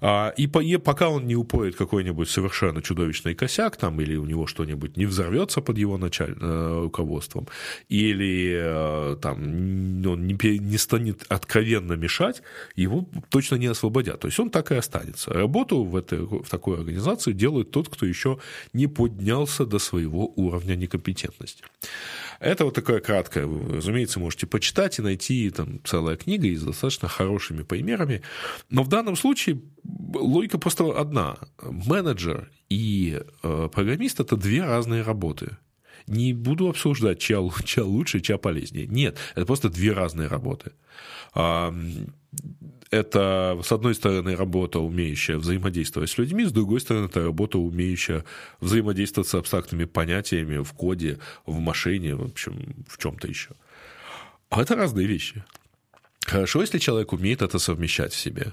А, 0.00 0.34
и, 0.36 0.46
пока 0.78 1.08
он 1.08 1.26
не 1.26 1.36
упорит 1.36 1.76
какой-нибудь 1.76 2.28
совершенно 2.28 2.82
чудовищный 2.82 3.34
косяк, 3.34 3.76
там, 3.76 4.00
или 4.00 4.16
у 4.16 4.24
него 4.24 4.46
что-нибудь 4.46 4.96
не 4.96 5.06
взорвется 5.06 5.60
под 5.60 5.78
его 5.78 5.98
началь... 5.98 6.36
Э, 6.40 6.82
руководством, 6.82 7.48
или 7.88 8.52
э, 8.54 9.16
там, 9.20 9.38
он 10.06 10.26
не, 10.26 10.58
не 10.58 10.78
станет 10.78 11.24
откровенно 11.28 11.94
мешать, 11.94 12.42
его 12.76 13.08
точно 13.28 13.56
не 13.56 13.66
освободят. 13.66 14.20
То 14.20 14.28
есть 14.28 14.40
он 14.40 14.50
так 14.50 14.72
и 14.72 14.74
останется. 14.74 15.32
Работу 15.32 15.84
в, 15.84 15.96
этой, 15.96 16.18
в 16.18 16.48
такой 16.48 16.76
организации 16.78 17.32
делает 17.32 17.70
тот, 17.70 17.88
кто 17.88 18.06
еще 18.06 18.38
не 18.72 18.86
поднялся 18.86 19.66
до 19.66 19.78
своего 19.78 20.32
уровня 20.36 20.74
некомпетентности. 20.74 21.64
Это 22.40 22.64
вот 22.64 22.74
такая 22.74 23.00
краткая, 23.00 23.46
вы, 23.46 23.76
разумеется, 23.76 24.20
можете 24.32 24.46
почитать 24.46 24.98
и 24.98 25.02
найти 25.02 25.50
там 25.50 25.80
целая 25.84 26.16
книга 26.16 26.46
и 26.46 26.56
с 26.56 26.62
достаточно 26.62 27.08
хорошими 27.08 27.62
примерами. 27.62 28.22
Но 28.70 28.82
в 28.82 28.88
данном 28.88 29.16
случае 29.16 29.60
логика 30.14 30.58
просто 30.58 30.98
одна. 30.98 31.36
Менеджер 31.62 32.50
и 32.70 33.20
э, 33.42 33.68
программист– 33.72 34.20
это 34.20 34.36
две 34.36 34.64
разные 34.64 35.02
работы. 35.02 35.58
Не 36.06 36.32
буду 36.32 36.68
обсуждать, 36.68 37.18
чья, 37.18 37.46
чья 37.64 37.84
лучше, 37.84 38.20
чья 38.20 38.38
полезнее. 38.38 38.86
Нет, 38.86 39.18
это 39.34 39.44
просто 39.44 39.68
две 39.68 39.92
разные 39.92 40.28
работы 40.28 40.72
это, 42.92 43.58
с 43.64 43.72
одной 43.72 43.94
стороны, 43.94 44.36
работа, 44.36 44.78
умеющая 44.78 45.38
взаимодействовать 45.38 46.10
с 46.10 46.18
людьми, 46.18 46.44
с 46.44 46.52
другой 46.52 46.80
стороны, 46.80 47.06
это 47.06 47.24
работа, 47.24 47.58
умеющая 47.58 48.24
взаимодействовать 48.60 49.28
с 49.28 49.34
абстрактными 49.34 49.86
понятиями 49.86 50.62
в 50.62 50.72
коде, 50.74 51.18
в 51.46 51.58
машине, 51.58 52.14
в 52.14 52.22
общем, 52.22 52.84
в 52.86 52.98
чем-то 52.98 53.28
еще. 53.28 53.50
А 54.52 54.62
это 54.62 54.76
разные 54.76 55.06
вещи. 55.06 55.44
Хорошо, 56.26 56.60
если 56.60 56.78
человек 56.78 57.12
умеет 57.12 57.42
это 57.42 57.58
совмещать 57.58 58.12
в 58.12 58.18
себе. 58.18 58.52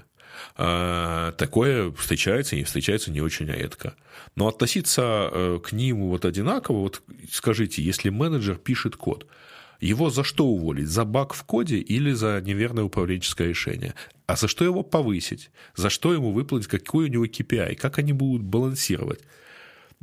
А, 0.56 1.32
такое 1.32 1.92
встречается 1.92 2.56
и 2.56 2.64
встречается 2.64 3.12
не 3.12 3.20
очень 3.20 3.46
редко. 3.46 3.94
Но 4.34 4.48
относиться 4.48 5.30
э, 5.30 5.60
к 5.62 5.72
ним 5.72 6.08
вот 6.08 6.24
одинаково, 6.24 6.78
вот 6.78 7.02
скажите, 7.30 7.82
если 7.82 8.10
менеджер 8.10 8.56
пишет 8.56 8.96
код– 8.96 9.26
его 9.80 10.10
за 10.10 10.24
что 10.24 10.46
уволить? 10.46 10.88
За 10.88 11.04
баг 11.04 11.32
в 11.32 11.42
коде 11.44 11.78
или 11.78 12.12
за 12.12 12.40
неверное 12.44 12.84
управленческое 12.84 13.48
решение? 13.48 13.94
А 14.26 14.36
за 14.36 14.46
что 14.46 14.64
его 14.64 14.82
повысить? 14.82 15.50
За 15.74 15.88
что 15.88 16.12
ему 16.12 16.32
выплатить? 16.32 16.68
Какой 16.68 17.06
у 17.06 17.08
него 17.08 17.24
KPI? 17.24 17.76
Как 17.76 17.98
они 17.98 18.12
будут 18.12 18.42
балансировать? 18.42 19.20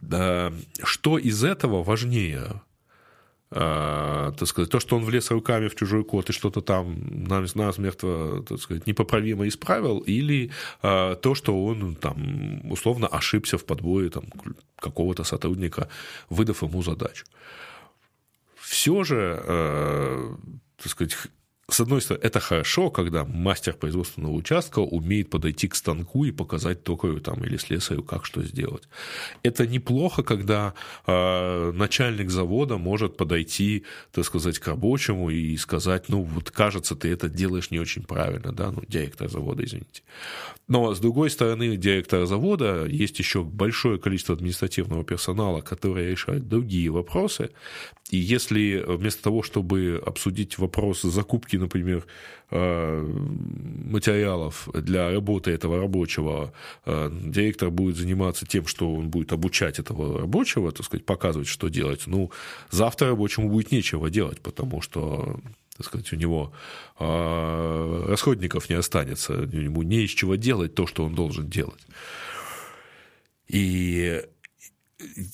Что 0.01 1.17
из 1.19 1.43
этого 1.43 1.83
важнее? 1.83 2.61
А, 3.49 4.33
так 4.33 4.47
сказать, 4.47 4.69
то, 4.69 4.79
что 4.79 4.97
он 4.97 5.05
влез 5.05 5.31
руками 5.31 5.69
в 5.69 5.75
чужой 5.75 6.03
код 6.03 6.29
и 6.29 6.33
что-то 6.33 6.61
там 6.61 6.97
намертво, 7.27 8.43
так 8.43 8.59
сказать, 8.59 8.87
непоправимо 8.87 9.47
исправил, 9.47 9.99
или 9.99 10.51
а, 10.81 11.15
то, 11.15 11.33
что 11.33 11.65
он 11.65 11.95
там 11.95 12.69
условно 12.69 13.07
ошибся 13.07 13.57
в 13.57 13.63
подборе 13.63 14.09
там, 14.09 14.25
какого-то 14.75 15.23
сотрудника, 15.23 15.87
выдав 16.29 16.61
ему 16.61 16.83
задачу. 16.83 17.25
Все 18.55 19.03
же, 19.05 19.41
э, 19.45 20.35
так 20.75 20.91
сказать, 20.91 21.17
с 21.69 21.81
одной 21.81 21.99
стороны, 21.99 22.23
это 22.23 22.39
хорошо, 22.39 22.89
когда 22.89 23.25
мастер 23.25 23.73
производственного 23.73 24.31
участка 24.31 24.79
умеет 24.79 25.29
подойти 25.29 25.67
к 25.67 25.75
станку 25.75 26.23
и 26.23 26.31
показать 26.31 26.83
токарю 26.83 27.19
там, 27.19 27.43
или 27.43 27.57
слесарю, 27.57 28.03
как 28.03 28.25
что 28.25 28.41
сделать. 28.41 28.87
Это 29.43 29.67
неплохо, 29.67 30.23
когда 30.23 30.73
э, 31.05 31.71
начальник 31.73 32.29
завода 32.29 32.77
может 32.77 33.17
подойти, 33.17 33.83
так 34.13 34.23
сказать, 34.23 34.59
к 34.59 34.67
рабочему 34.67 35.29
и 35.29 35.57
сказать, 35.57 36.07
ну, 36.07 36.21
вот 36.21 36.51
кажется, 36.51 36.95
ты 36.95 37.09
это 37.09 37.27
делаешь 37.27 37.69
не 37.69 37.79
очень 37.79 38.03
правильно, 38.03 38.53
да, 38.53 38.71
ну, 38.71 38.83
директор 38.87 39.29
завода, 39.29 39.65
извините. 39.65 40.03
Но, 40.69 40.93
с 40.93 40.99
другой 40.99 41.29
стороны, 41.29 41.75
директора 41.75 42.25
завода 42.25 42.85
есть 42.85 43.19
еще 43.19 43.43
большое 43.43 43.99
количество 43.99 44.35
административного 44.35 45.03
персонала, 45.03 45.59
который 45.59 46.11
решает 46.11 46.47
другие 46.47 46.89
вопросы, 46.91 47.49
и 48.09 48.17
если 48.17 48.83
вместо 48.87 49.23
того, 49.23 49.43
чтобы 49.43 50.01
обсудить 50.05 50.57
вопрос 50.57 51.01
закупки 51.01 51.56
например, 51.57 52.05
э, 52.51 53.01
материалов 53.85 54.69
для 54.73 55.11
работы 55.11 55.51
этого 55.51 55.79
рабочего, 55.79 56.53
э, 56.85 57.09
директор 57.11 57.69
будет 57.69 57.97
заниматься 57.97 58.45
тем, 58.45 58.67
что 58.67 58.93
он 58.93 59.09
будет 59.09 59.33
обучать 59.33 59.79
этого 59.79 60.19
рабочего, 60.19 60.71
так 60.71 60.85
сказать, 60.85 61.05
показывать, 61.05 61.47
что 61.47 61.69
делать, 61.69 62.03
ну, 62.07 62.31
завтра 62.71 63.09
рабочему 63.09 63.49
будет 63.49 63.71
нечего 63.71 64.09
делать, 64.09 64.41
потому 64.41 64.81
что 64.81 65.39
так 65.77 65.85
сказать, 65.85 66.11
у 66.11 66.15
него 66.15 66.51
э, 66.99 68.05
расходников 68.07 68.69
не 68.69 68.75
останется, 68.75 69.33
ему 69.33 69.83
не 69.83 70.05
из 70.05 70.09
чего 70.09 70.35
делать 70.35 70.73
то, 70.73 70.87
что 70.87 71.05
он 71.05 71.13
должен 71.13 71.47
делать. 71.47 71.85
И 73.47 74.23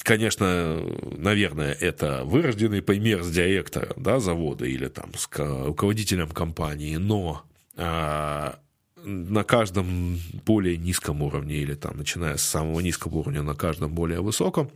конечно, 0.04 0.82
наверное, 1.18 1.74
это 1.74 2.24
вырожденный 2.26 2.82
пример 2.82 3.24
с 3.24 3.32
директором 3.32 3.94
да, 3.98 4.20
завода 4.20 4.66
или 4.66 4.88
там, 4.88 5.12
с 5.16 5.30
руководителем 5.38 6.30
компании, 6.30 6.98
но 6.98 7.44
а, 7.76 8.60
на 9.04 9.44
каждом 9.44 10.20
более 10.46 10.78
низком 10.78 11.22
уровне 11.22 11.56
или 11.56 11.76
там, 11.76 11.98
начиная 11.98 12.38
с 12.38 12.44
самого 12.44 12.80
низкого 12.80 13.18
уровня 13.18 13.42
на 13.42 13.56
каждом 13.56 13.94
более 13.94 14.22
высоком, 14.22 14.70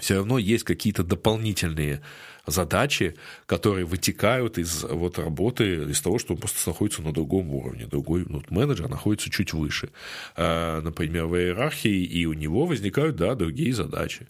все 0.00 0.16
равно 0.16 0.38
есть 0.38 0.64
какие-то 0.64 1.04
дополнительные 1.04 2.00
задачи, 2.46 3.14
которые 3.46 3.86
вытекают 3.86 4.58
из 4.58 4.84
вот 4.84 5.18
работы, 5.18 5.84
из 5.90 6.00
того, 6.00 6.18
что 6.18 6.34
он 6.34 6.40
просто 6.40 6.68
находится 6.68 7.02
на 7.02 7.12
другом 7.12 7.50
уровне. 7.54 7.86
Другой 7.86 8.24
ну, 8.28 8.42
менеджер 8.50 8.88
находится 8.88 9.30
чуть 9.30 9.52
выше, 9.52 9.90
а, 10.36 10.80
например, 10.82 11.26
в 11.26 11.36
иерархии, 11.36 12.04
и 12.04 12.26
у 12.26 12.32
него 12.32 12.66
возникают, 12.66 13.16
да, 13.16 13.34
другие 13.34 13.72
задачи. 13.72 14.28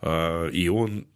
А, 0.00 0.48
и 0.48 0.68
он 0.68 1.06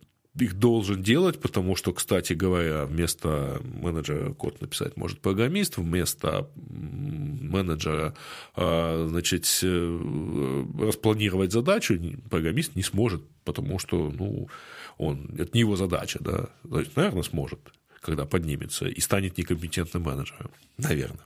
их 0.40 0.58
должен 0.58 1.02
делать, 1.02 1.40
потому 1.40 1.76
что, 1.76 1.92
кстати 1.92 2.32
говоря, 2.32 2.84
вместо 2.84 3.60
менеджера 3.64 4.32
код 4.32 4.60
написать 4.60 4.96
может 4.96 5.20
программист, 5.20 5.76
вместо 5.76 6.48
менеджера 6.56 8.14
а, 8.54 9.06
значит, 9.08 9.46
э, 9.62 10.64
распланировать 10.80 11.52
задачу 11.52 11.98
программист 12.30 12.76
не 12.76 12.82
сможет, 12.82 13.22
потому 13.44 13.78
что 13.78 14.10
ну, 14.10 14.48
он, 14.96 15.34
это 15.38 15.50
не 15.54 15.60
его 15.60 15.76
задача. 15.76 16.18
Да? 16.20 16.48
То 16.68 16.80
есть, 16.80 16.96
наверное, 16.96 17.22
сможет. 17.22 17.60
когда 18.00 18.24
поднимется, 18.24 18.86
и 18.86 19.00
станет 19.00 19.38
некомпетентным 19.38 20.02
менеджером. 20.02 20.50
Наверное. 20.76 21.24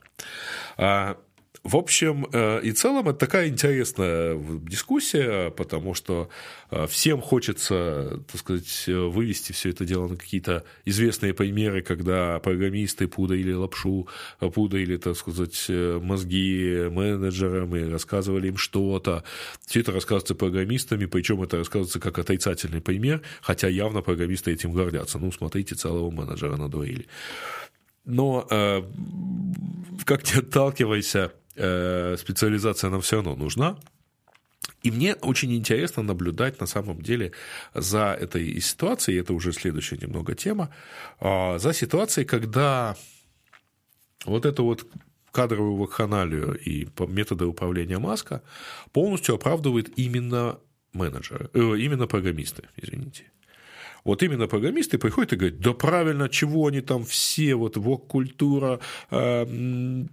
В 1.63 1.77
общем 1.77 2.27
э, 2.33 2.59
и 2.61 2.73
целом, 2.73 3.07
это 3.07 3.19
такая 3.19 3.47
интересная 3.47 4.37
дискуссия, 4.37 5.49
потому 5.49 5.93
что 5.93 6.27
э, 6.69 6.87
всем 6.87 7.21
хочется, 7.21 8.19
так 8.29 8.37
сказать, 8.37 8.83
вывести 8.87 9.53
все 9.53 9.69
это 9.69 9.85
дело 9.85 10.09
на 10.09 10.17
какие-то 10.17 10.65
известные 10.83 11.33
примеры, 11.33 11.81
когда 11.81 12.39
программисты 12.39 13.07
пудали 13.07 13.53
лапшу, 13.53 14.09
пудали, 14.53 14.97
так 14.97 15.15
сказать, 15.15 15.67
мозги 15.69 16.89
менеджерам 16.91 17.73
и 17.77 17.89
рассказывали 17.89 18.49
им 18.49 18.57
что-то. 18.57 19.23
Все 19.65 19.79
это 19.79 19.93
рассказывается 19.93 20.35
программистами, 20.35 21.05
причем 21.05 21.43
это 21.43 21.57
рассказывается 21.57 22.01
как 22.01 22.19
отрицательный 22.19 22.81
пример, 22.81 23.21
хотя 23.41 23.69
явно 23.69 24.01
программисты 24.01 24.51
этим 24.51 24.73
гордятся. 24.73 25.17
Ну, 25.17 25.31
смотрите, 25.31 25.75
целого 25.75 26.11
менеджера 26.11 26.57
надоили. 26.57 27.07
Но 28.05 28.45
э, 28.49 28.83
как 30.03 30.25
не 30.25 30.39
отталкивайся, 30.39 31.31
э, 31.31 31.42
специализация 31.55 32.89
нам 32.89 33.01
все 33.01 33.17
равно 33.17 33.35
нужна. 33.35 33.77
И 34.83 34.91
мне 34.91 35.15
очень 35.15 35.53
интересно 35.53 36.03
наблюдать 36.03 36.59
на 36.59 36.67
самом 36.67 37.01
деле 37.01 37.31
за 37.73 38.17
этой 38.19 38.59
ситуацией, 38.61 39.19
это 39.19 39.33
уже 39.33 39.53
следующая 39.53 39.97
немного 39.97 40.35
тема, 40.35 40.69
э, 41.19 41.57
за 41.57 41.73
ситуацией, 41.73 42.25
когда 42.25 42.95
вот 44.25 44.45
эту 44.45 44.63
вот 44.65 44.85
кадровую 45.31 45.77
вакханалию 45.77 46.59
и 46.59 46.87
методы 47.07 47.45
управления 47.45 47.97
Маска 47.97 48.41
полностью 48.91 49.35
оправдывает 49.35 49.97
именно 49.97 50.59
менеджеры, 50.93 51.49
э, 51.53 51.59
именно 51.77 52.05
программисты, 52.05 52.63
извините. 52.75 53.31
Вот 54.03 54.21
именно 54.21 54.47
программисты 54.47 54.97
приходят 54.97 55.31
и 55.31 55.35
говорят, 55.37 55.59
да 55.59 55.73
правильно, 55.73 56.27
чего 56.27 56.67
они 56.67 56.81
там 56.81 57.05
все, 57.05 57.55
вот 57.55 57.77
вок-культура, 57.77 58.79
э, 59.11 60.05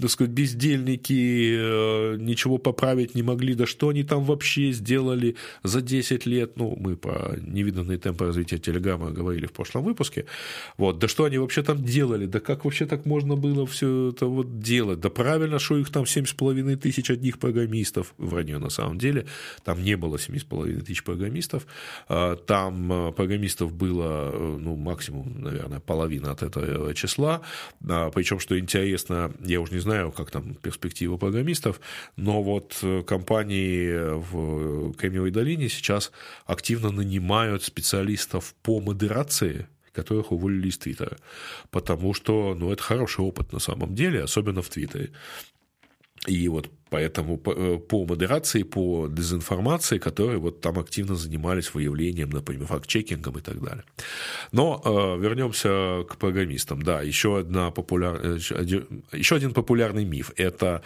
так 0.00 0.10
сказать, 0.10 0.30
бездельники 0.30 1.56
э, 1.58 2.16
ничего 2.18 2.58
поправить 2.58 3.16
не 3.16 3.22
могли. 3.22 3.54
Да 3.54 3.66
что 3.66 3.88
они 3.88 4.04
там 4.04 4.22
вообще 4.22 4.70
сделали 4.70 5.34
за 5.64 5.82
10 5.82 6.24
лет? 6.24 6.52
Ну, 6.56 6.76
мы 6.78 6.96
по 6.96 7.34
невиданные 7.40 7.98
темпы 7.98 8.26
развития 8.26 8.58
Телеграма 8.58 9.10
говорили 9.10 9.46
в 9.46 9.52
прошлом 9.52 9.82
выпуске. 9.82 10.26
Вот, 10.76 11.00
да 11.00 11.08
что 11.08 11.24
они 11.24 11.38
вообще 11.38 11.64
там 11.64 11.82
делали? 11.84 12.26
Да 12.26 12.38
как 12.38 12.64
вообще 12.64 12.86
так 12.86 13.06
можно 13.06 13.34
было 13.34 13.66
все 13.66 14.10
это 14.10 14.26
вот 14.26 14.60
делать? 14.60 15.00
Да 15.00 15.10
правильно, 15.10 15.58
что 15.58 15.76
их 15.76 15.90
там 15.90 16.04
7,5 16.04 16.76
тысяч 16.76 17.10
одних 17.10 17.40
программистов. 17.40 18.14
Вранье 18.18 18.58
на 18.58 18.70
самом 18.70 18.98
деле. 18.98 19.26
Там 19.64 19.82
не 19.82 19.96
было 19.96 20.14
7,5 20.14 20.80
тысяч 20.82 21.02
программистов. 21.02 21.66
А, 22.08 22.36
там 22.36 22.92
э, 22.92 23.12
программистов 23.12 23.72
было, 23.72 24.30
э, 24.32 24.58
ну, 24.60 24.76
максимум, 24.76 25.42
наверное, 25.42 25.80
половина 25.80 26.30
от 26.30 26.44
этого 26.44 26.94
числа. 26.94 27.40
Причем, 27.80 28.38
что 28.38 28.56
интересно, 28.56 29.32
я 29.44 29.60
уже 29.60 29.72
не 29.72 29.80
знаю, 29.80 29.87
знаю, 29.88 30.12
как 30.12 30.30
там 30.30 30.54
перспективы 30.54 31.16
программистов, 31.16 31.80
но 32.16 32.42
вот 32.42 32.78
э, 32.82 33.02
компании 33.02 33.90
в 34.30 34.92
Кремниевой 34.92 35.30
долине 35.30 35.68
сейчас 35.70 36.12
активно 36.44 36.90
нанимают 36.90 37.62
специалистов 37.64 38.54
по 38.62 38.80
модерации 38.80 39.66
которых 39.94 40.30
уволили 40.30 40.68
из 40.68 40.78
Твиттера. 40.78 41.16
Потому 41.70 42.14
что, 42.14 42.54
ну, 42.54 42.70
это 42.70 42.80
хороший 42.80 43.24
опыт 43.24 43.52
на 43.52 43.58
самом 43.58 43.96
деле, 43.96 44.22
особенно 44.22 44.62
в 44.62 44.68
Твиттере. 44.68 45.10
И 46.28 46.48
вот 46.48 46.70
поэтому 46.90 47.36
по, 47.36 47.52
э, 47.52 47.78
по 47.78 48.04
модерации, 48.04 48.62
по 48.62 49.08
дезинформации, 49.08 49.98
которые 49.98 50.38
вот 50.38 50.60
там 50.60 50.78
активно 50.78 51.14
занимались 51.14 51.74
выявлением, 51.74 52.30
например, 52.30 52.66
факт-чекингом 52.66 53.38
и 53.38 53.40
так 53.40 53.60
далее. 53.60 53.84
Но 54.52 54.80
э, 54.84 55.22
вернемся 55.22 56.04
к 56.08 56.16
программистам. 56.16 56.82
Да, 56.82 57.02
еще, 57.02 57.38
одна 57.38 57.70
популяр... 57.70 58.20
Э, 58.22 58.38
еще 59.12 59.36
один 59.36 59.52
популярный 59.52 60.04
миф– 60.04 60.32
это 60.36 60.82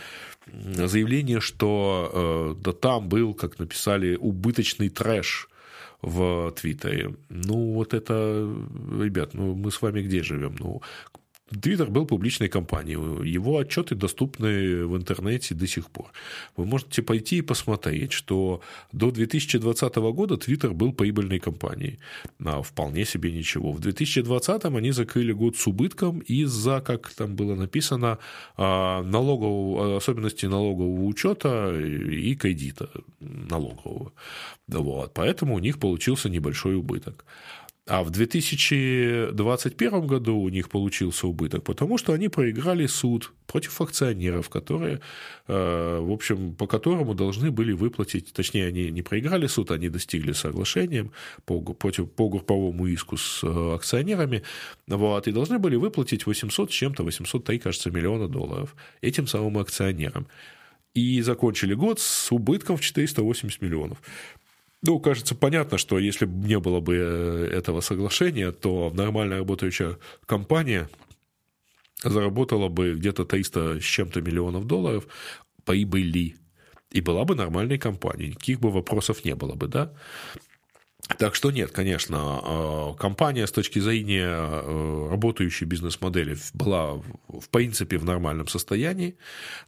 заявление, 0.86 1.40
что 1.40 2.54
э, 2.58 2.62
да 2.62 2.72
там 2.72 3.08
был, 3.08 3.34
как 3.34 3.58
написали, 3.58 4.16
убыточный 4.16 4.88
трэш 4.88 5.48
в 6.02 6.50
Твиттере. 6.52 7.14
Ну, 7.28 7.72
вот 7.74 7.94
это, 7.94 8.14
ребят, 9.00 9.34
ну 9.34 9.54
мы 9.54 9.70
с 9.70 9.80
вами 9.80 10.02
где 10.02 10.22
живем? 10.22 10.56
Ну, 10.58 10.82
Твиттер 11.60 11.90
был 11.90 12.06
публичной 12.06 12.48
компанией. 12.48 13.28
Его 13.28 13.58
отчеты 13.58 13.94
доступны 13.94 14.86
в 14.86 14.96
интернете 14.96 15.54
до 15.54 15.66
сих 15.66 15.90
пор. 15.90 16.06
Вы 16.56 16.66
можете 16.66 17.02
пойти 17.02 17.38
и 17.38 17.42
посмотреть, 17.42 18.12
что 18.12 18.60
до 18.92 19.10
2020 19.10 19.96
года 19.96 20.36
Твиттер 20.36 20.72
был 20.72 20.92
прибыльной 20.92 21.38
компанией. 21.38 21.98
А, 22.44 22.62
вполне 22.62 23.04
себе 23.04 23.32
ничего. 23.32 23.72
В 23.72 23.80
2020 23.80 24.64
они 24.64 24.92
закрыли 24.92 25.32
год 25.32 25.56
с 25.56 25.66
убытком 25.66 26.20
из-за, 26.20 26.80
как 26.80 27.10
там 27.10 27.36
было 27.36 27.54
написано, 27.54 28.18
а, 28.56 29.02
налогового, 29.02 29.96
особенностей 29.96 30.48
налогового 30.48 31.04
учета 31.04 31.78
и 31.78 32.34
кредита 32.34 32.88
налогового. 33.20 34.12
Вот. 34.68 35.12
Поэтому 35.14 35.54
у 35.54 35.58
них 35.58 35.78
получился 35.78 36.28
небольшой 36.28 36.76
убыток. 36.76 37.24
А 37.88 38.04
в 38.04 38.10
2021 38.10 40.06
году 40.06 40.36
у 40.36 40.48
них 40.48 40.68
получился 40.68 41.26
убыток, 41.26 41.64
потому 41.64 41.98
что 41.98 42.12
они 42.12 42.28
проиграли 42.28 42.86
суд 42.86 43.32
против 43.48 43.80
акционеров, 43.80 44.48
которые, 44.48 45.00
э, 45.48 45.98
в 46.00 46.12
общем, 46.12 46.54
по 46.54 46.68
которому 46.68 47.14
должны 47.14 47.50
были 47.50 47.72
выплатить, 47.72 48.32
точнее, 48.32 48.68
они 48.68 48.90
не 48.92 49.02
проиграли 49.02 49.48
суд, 49.48 49.72
они 49.72 49.88
достигли 49.88 50.30
соглашения 50.30 51.10
по, 51.44 51.60
против, 51.60 52.08
по 52.12 52.28
групповому 52.28 52.86
иску 52.86 53.16
с 53.16 53.42
э, 53.42 53.74
акционерами, 53.74 54.44
вот, 54.86 55.26
и 55.26 55.32
должны 55.32 55.58
были 55.58 55.74
выплатить 55.74 56.24
800 56.24 56.70
с 56.70 56.74
чем-то, 56.74 57.02
803, 57.02 57.58
кажется, 57.58 57.90
миллиона 57.90 58.28
долларов 58.28 58.76
этим 59.00 59.26
самым 59.26 59.58
акционерам. 59.58 60.28
И 60.94 61.20
закончили 61.22 61.74
год 61.74 61.98
с 61.98 62.30
убытком 62.30 62.76
в 62.76 62.80
480 62.80 63.60
миллионов. 63.60 63.98
Ну, 64.84 64.98
кажется, 64.98 65.36
понятно, 65.36 65.78
что 65.78 65.98
если 65.98 66.24
бы 66.24 66.46
не 66.46 66.58
было 66.58 66.80
бы 66.80 66.96
э, 66.96 67.48
этого 67.52 67.80
соглашения, 67.80 68.50
то 68.50 68.90
нормальная 68.92 69.38
работающая 69.38 69.96
компания 70.26 70.88
заработала 72.02 72.68
бы 72.68 72.94
где-то 72.94 73.24
300 73.24 73.80
с 73.80 73.84
чем-то 73.84 74.20
миллионов 74.20 74.66
долларов 74.66 75.06
прибыли. 75.64 76.34
И 76.90 77.00
была 77.00 77.24
бы 77.24 77.36
нормальной 77.36 77.78
компанией. 77.78 78.30
Никаких 78.30 78.60
бы 78.60 78.70
вопросов 78.70 79.24
не 79.24 79.34
было 79.36 79.54
бы, 79.54 79.68
да? 79.68 79.94
Так 81.18 81.34
что 81.34 81.50
нет, 81.50 81.72
конечно, 81.72 82.40
э, 82.44 82.94
компания 82.98 83.46
с 83.46 83.52
точки 83.52 83.80
зрения 83.80 84.28
э, 84.28 85.08
работающей 85.10 85.64
бизнес-модели 85.64 86.36
была 86.54 86.94
в 87.28 87.48
принципе 87.50 87.98
в 87.98 88.04
нормальном 88.04 88.46
состоянии. 88.46 89.16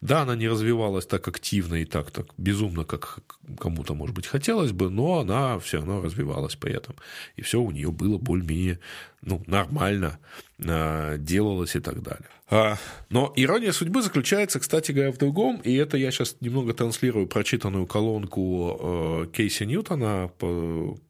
Да, 0.00 0.22
она 0.22 0.36
не 0.36 0.48
развивалась 0.48 1.06
так 1.06 1.26
активно 1.26 1.74
и 1.74 1.84
так, 1.84 2.12
так 2.12 2.26
безумно, 2.38 2.84
как 2.84 3.18
кому-то, 3.58 3.94
может 3.94 4.14
быть, 4.14 4.28
хотелось 4.28 4.70
бы, 4.70 4.90
но 4.90 5.18
она 5.20 5.58
все 5.58 5.78
равно 5.78 6.02
развивалась 6.02 6.54
при 6.54 6.72
этом. 6.72 6.94
И 7.34 7.42
все 7.42 7.60
у 7.60 7.72
нее 7.72 7.90
было 7.90 8.16
более-менее 8.16 8.78
ну, 9.20 9.42
нормально 9.46 10.18
э, 10.58 11.16
делалось 11.18 11.74
и 11.74 11.80
так 11.80 12.00
далее. 12.02 12.28
А, 12.54 12.78
но 13.10 13.32
ирония 13.34 13.72
судьбы 13.72 14.00
заключается, 14.00 14.60
кстати 14.60 14.92
говоря, 14.92 15.10
в 15.10 15.18
другом, 15.18 15.60
и 15.64 15.74
это 15.74 15.96
я 15.96 16.12
сейчас 16.12 16.36
немного 16.40 16.72
транслирую 16.72 17.26
прочитанную 17.26 17.84
колонку 17.86 18.78
э, 18.80 19.26
Кейси 19.32 19.64
Ньютона 19.64 20.30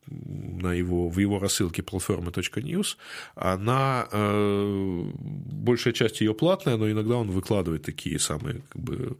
на 0.06 0.72
его, 0.72 1.08
в 1.08 1.18
его 1.18 1.38
рассылке 1.38 1.82
platformy.news. 1.82 2.96
Она, 3.34 4.06
э, 4.10 5.04
большая 5.14 5.92
часть 5.92 6.20
ее 6.20 6.34
платная, 6.34 6.76
но 6.76 6.90
иногда 6.90 7.16
он 7.16 7.30
выкладывает 7.30 7.82
такие 7.82 8.18
самые 8.18 8.62
как 8.68 8.82
бы, 8.82 9.16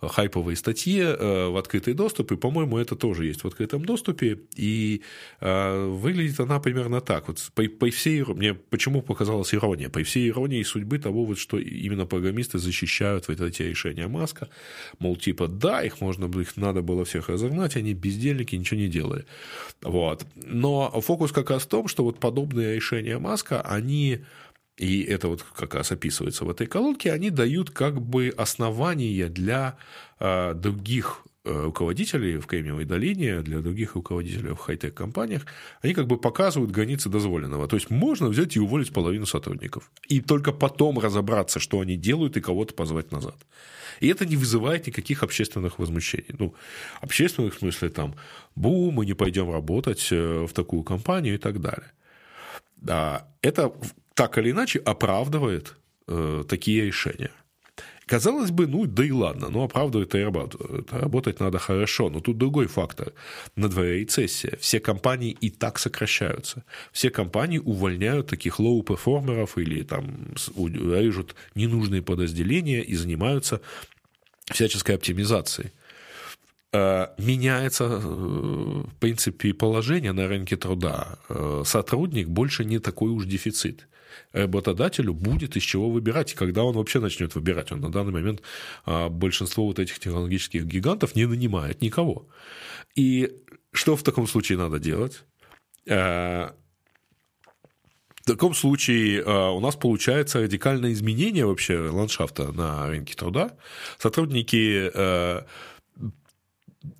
хайповые 0.00 0.56
статьи 0.56 1.00
э, 1.00 1.48
в 1.48 1.56
открытый 1.58 1.92
доступ, 1.92 2.32
и, 2.32 2.36
по-моему, 2.36 2.78
это 2.78 2.96
тоже 2.96 3.26
есть 3.26 3.44
в 3.44 3.46
открытом 3.46 3.84
доступе, 3.84 4.40
и 4.56 5.02
выглядит 5.40 6.40
она 6.40 6.58
примерно 6.58 7.00
так. 7.00 7.28
Вот 7.28 7.38
по, 7.54 7.62
по 7.64 7.90
всей, 7.90 8.24
мне 8.24 8.54
почему 8.54 9.02
показалась 9.02 9.54
ирония? 9.54 9.88
По 9.88 10.02
всей 10.02 10.28
иронии 10.30 10.62
судьбы 10.62 10.98
того, 10.98 11.24
вот, 11.24 11.38
что 11.38 11.58
именно 11.66 12.06
программисты 12.06 12.58
защищают 12.58 13.28
вот 13.28 13.40
эти 13.40 13.62
решения 13.62 14.08
Маска, 14.08 14.48
мол, 14.98 15.16
типа, 15.16 15.48
да, 15.48 15.82
их 15.82 16.00
можно 16.00 16.26
их 16.40 16.56
надо 16.56 16.82
было 16.82 17.04
всех 17.04 17.28
разогнать, 17.28 17.76
они 17.76 17.94
бездельники, 17.94 18.56
ничего 18.56 18.80
не 18.80 18.88
делали. 18.88 19.24
Вот. 19.82 20.26
Но 20.34 20.90
фокус 21.00 21.32
как 21.32 21.50
раз 21.50 21.62
в 21.62 21.68
том, 21.68 21.88
что 21.88 22.04
вот 22.04 22.18
подобные 22.18 22.76
решения 22.76 23.18
Маска, 23.18 23.60
они 23.60 24.20
и 24.76 25.02
это 25.02 25.28
вот 25.28 25.42
как 25.42 25.74
раз 25.74 25.92
описывается 25.92 26.44
в 26.44 26.50
этой 26.50 26.66
колонке, 26.66 27.12
они 27.12 27.30
дают 27.30 27.70
как 27.70 28.00
бы 28.00 28.32
основания 28.36 29.28
для 29.28 29.76
э, 30.20 30.52
других 30.54 31.22
руководителей 31.46 32.38
в 32.38 32.46
Кремниевой 32.46 32.84
долине, 32.84 33.40
для 33.40 33.60
других 33.60 33.94
руководителей 33.94 34.50
в 34.50 34.56
хай-тек 34.56 34.94
компаниях, 34.94 35.46
они 35.80 35.94
как 35.94 36.06
бы 36.06 36.18
показывают 36.18 36.70
границы 36.70 37.08
дозволенного. 37.08 37.68
То 37.68 37.76
есть 37.76 37.90
можно 37.90 38.28
взять 38.28 38.56
и 38.56 38.60
уволить 38.60 38.92
половину 38.92 39.26
сотрудников. 39.26 39.90
И 40.08 40.20
только 40.20 40.52
потом 40.52 40.98
разобраться, 40.98 41.60
что 41.60 41.80
они 41.80 41.96
делают, 41.96 42.36
и 42.36 42.40
кого-то 42.40 42.74
позвать 42.74 43.12
назад. 43.12 43.36
И 44.00 44.08
это 44.08 44.26
не 44.26 44.36
вызывает 44.36 44.86
никаких 44.86 45.22
общественных 45.22 45.78
возмущений. 45.78 46.34
Ну, 46.38 46.54
общественных 47.00 47.54
в 47.54 47.58
смысле 47.58 47.88
там, 47.88 48.14
бу, 48.54 48.90
мы 48.90 49.06
не 49.06 49.14
пойдем 49.14 49.50
работать 49.50 50.08
э, 50.10 50.46
в 50.46 50.52
такую 50.52 50.82
компанию 50.82 51.34
и 51.34 51.38
так 51.38 51.60
далее. 51.60 51.92
Да, 52.76 53.28
это 53.42 53.72
так 54.14 54.38
или 54.38 54.50
иначе 54.50 54.78
оправдывает 54.80 55.76
э, 56.08 56.44
такие 56.48 56.84
решения. 56.84 57.30
Казалось 58.08 58.52
бы, 58.52 58.68
ну 58.68 58.86
да 58.86 59.04
и 59.04 59.10
ладно, 59.10 59.48
ну 59.50 59.64
оправдывает 59.64 60.14
и 60.14 60.18
работает. 60.18 60.92
Работать 60.92 61.40
надо 61.40 61.58
хорошо, 61.58 62.08
но 62.08 62.20
тут 62.20 62.38
другой 62.38 62.68
фактор. 62.68 63.12
На 63.56 63.68
дворе 63.68 64.00
рецессия. 64.00 64.56
Все 64.60 64.78
компании 64.78 65.36
и 65.40 65.50
так 65.50 65.80
сокращаются. 65.80 66.62
Все 66.92 67.10
компании 67.10 67.58
увольняют 67.58 68.28
таких 68.28 68.60
low 68.60 68.81
performer 68.81 69.44
ов 69.44 69.58
или 69.58 69.82
там 69.82 70.34
режут 70.56 71.34
ненужные 71.56 72.00
подразделения 72.00 72.82
и 72.82 72.94
занимаются 72.94 73.60
всяческой 74.52 74.94
оптимизацией 74.94 75.72
э, 76.72 77.08
меняется, 77.18 77.84
э, 77.84 77.98
в 77.98 78.94
принципе, 79.00 79.52
положение 79.52 80.12
на 80.12 80.28
рынке 80.28 80.56
труда. 80.56 81.18
Э, 81.28 81.62
сотрудник 81.64 82.28
больше 82.28 82.64
не 82.64 82.78
такой 82.78 83.10
уж 83.10 83.26
дефицит 83.26 83.88
работодателю 84.32 85.14
будет 85.14 85.56
из 85.56 85.62
чего 85.62 85.90
выбирать, 85.90 86.32
и 86.32 86.36
когда 86.36 86.64
он 86.64 86.76
вообще 86.76 87.00
начнет 87.00 87.34
выбирать. 87.34 87.72
Он 87.72 87.80
на 87.80 87.90
данный 87.90 88.12
момент 88.12 88.42
а, 88.84 89.08
большинство 89.08 89.66
вот 89.66 89.78
этих 89.78 89.98
технологических 89.98 90.64
гигантов 90.64 91.14
не 91.14 91.26
нанимает 91.26 91.82
никого. 91.82 92.28
И 92.94 93.32
что 93.72 93.96
в 93.96 94.02
таком 94.02 94.26
случае 94.26 94.58
надо 94.58 94.78
делать? 94.78 95.24
Э, 95.86 96.50
в 98.26 98.26
таком 98.26 98.54
случае 98.54 99.22
э, 99.22 99.50
у 99.50 99.60
нас 99.60 99.76
получается 99.76 100.40
радикальное 100.40 100.92
изменение 100.92 101.46
вообще 101.46 101.78
ландшафта 101.78 102.50
на 102.52 102.88
рынке 102.88 103.14
труда. 103.14 103.52
Сотрудники 103.98 104.90
э, 104.92 105.42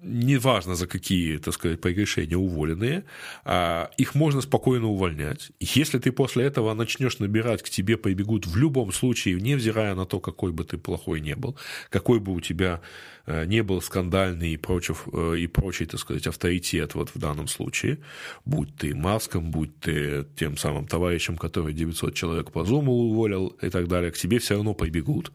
неважно 0.02 0.74
за 0.74 0.86
какие, 0.86 1.38
так 1.38 1.54
сказать, 1.54 1.80
прегрешения 1.80 2.36
уволенные, 2.36 3.04
а, 3.44 3.90
их 3.96 4.14
можно 4.14 4.40
спокойно 4.40 4.86
увольнять. 4.88 5.50
Если 5.60 5.98
ты 5.98 6.12
после 6.12 6.44
этого 6.44 6.74
начнешь 6.74 7.18
набирать, 7.18 7.62
к 7.62 7.68
тебе 7.68 7.96
побегут 7.96 8.46
в 8.46 8.56
любом 8.56 8.92
случае, 8.92 9.40
невзирая 9.40 9.94
на 9.94 10.06
то, 10.06 10.20
какой 10.20 10.52
бы 10.52 10.64
ты 10.64 10.78
плохой 10.78 11.20
не 11.20 11.34
был, 11.34 11.56
какой 11.90 12.20
бы 12.20 12.32
у 12.32 12.40
тебя 12.40 12.80
э, 13.26 13.46
не 13.46 13.62
был 13.62 13.80
скандальный 13.82 14.52
и 14.52 14.56
прочий, 14.56 14.94
э, 15.12 15.38
и 15.38 15.46
прочий, 15.46 15.86
так 15.86 16.00
сказать, 16.00 16.26
авторитет 16.26 16.94
вот 16.94 17.10
в 17.14 17.18
данном 17.18 17.48
случае, 17.48 17.98
будь 18.44 18.74
ты 18.76 18.94
Маском, 18.94 19.50
будь 19.50 19.78
ты 19.80 20.26
тем 20.36 20.56
самым 20.56 20.86
товарищем, 20.86 21.36
который 21.36 21.72
900 21.72 22.14
человек 22.14 22.52
по 22.52 22.64
Зуму 22.64 22.92
уволил 22.92 23.48
и 23.62 23.70
так 23.70 23.88
далее, 23.88 24.10
к 24.10 24.16
тебе 24.16 24.38
все 24.38 24.54
равно 24.54 24.74
побегут, 24.74 25.32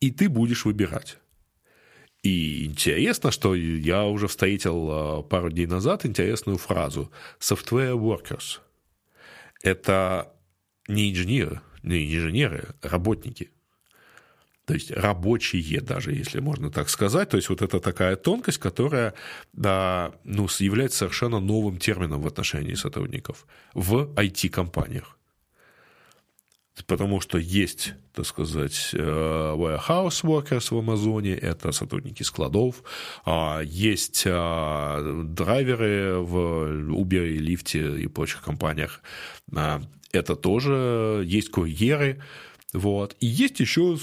и 0.00 0.10
ты 0.10 0.28
будешь 0.28 0.64
выбирать 0.64 1.18
и 2.24 2.64
интересно, 2.64 3.30
что 3.30 3.54
я 3.54 4.06
уже 4.06 4.28
встретил 4.28 4.88
а, 4.90 5.22
пару 5.22 5.50
дней 5.50 5.66
назад 5.66 6.06
интересную 6.06 6.56
фразу 6.56 7.12
«software 7.38 7.92
workers». 7.92 8.60
Это 9.62 10.32
не 10.88 11.10
инженеры, 11.10 11.60
не 11.82 12.16
инженеры, 12.16 12.74
работники. 12.80 13.50
То 14.64 14.72
есть 14.72 14.90
рабочие 14.90 15.82
даже, 15.82 16.14
если 16.14 16.40
можно 16.40 16.70
так 16.70 16.88
сказать. 16.88 17.28
То 17.28 17.36
есть 17.36 17.50
вот 17.50 17.60
это 17.60 17.78
такая 17.78 18.16
тонкость, 18.16 18.56
которая 18.56 19.12
да, 19.52 20.14
ну, 20.24 20.48
является 20.60 21.00
совершенно 21.00 21.40
новым 21.40 21.76
термином 21.76 22.22
в 22.22 22.26
отношении 22.26 22.72
сотрудников 22.72 23.46
в 23.74 24.14
IT-компаниях 24.14 25.18
потому 26.82 27.20
что 27.20 27.38
есть, 27.38 27.94
так 28.12 28.26
сказать, 28.26 28.90
э, 28.92 28.98
warehouse 28.98 30.24
workers 30.24 30.74
в 30.74 30.78
Амазоне, 30.78 31.34
это 31.34 31.72
сотрудники 31.72 32.22
складов, 32.22 32.82
а 33.24 33.60
есть 33.64 34.24
а, 34.26 35.00
драйверы 35.24 36.18
в 36.18 36.36
Uber 36.90 37.28
и 37.28 37.38
Lyft 37.38 38.00
и 38.00 38.06
прочих 38.08 38.42
компаниях, 38.42 39.00
а, 39.54 39.82
это 40.12 40.34
тоже 40.36 41.22
есть 41.24 41.50
курьеры, 41.50 42.20
вот, 42.72 43.16
и 43.20 43.26
есть 43.26 43.60
еще 43.60 43.96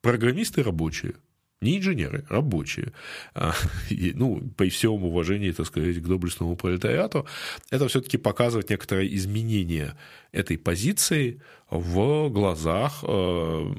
программисты 0.00 0.62
рабочие, 0.62 1.14
не 1.60 1.78
инженеры, 1.78 2.24
рабочие. 2.28 2.92
А, 3.34 3.54
и, 3.90 4.12
ну, 4.14 4.42
при 4.56 4.68
всем 4.68 5.04
уважении, 5.04 5.52
так 5.52 5.66
сказать, 5.66 5.96
к 5.96 6.06
доблестному 6.06 6.56
пролетариату, 6.56 7.26
это 7.70 7.88
все-таки 7.88 8.18
показывает 8.18 8.70
некоторое 8.70 9.06
изменение 9.14 9.96
этой 10.32 10.58
позиции 10.58 11.40
в 11.70 12.28
глазах, 12.28 13.02
э, 13.02 13.72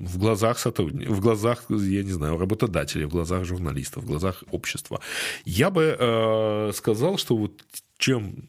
в 0.00 0.18
глазах 0.18 0.58
сотрудников, 0.58 1.16
в 1.16 1.20
глазах, 1.20 1.64
я 1.68 2.02
не 2.02 2.12
знаю, 2.12 2.38
работодателей, 2.38 3.06
в 3.06 3.10
глазах 3.10 3.44
журналистов, 3.44 4.04
в 4.04 4.06
глазах 4.06 4.44
общества. 4.50 5.00
Я 5.44 5.70
бы 5.70 5.96
э, 5.98 6.72
сказал, 6.74 7.18
что 7.18 7.36
вот 7.36 7.62
чем 7.98 8.44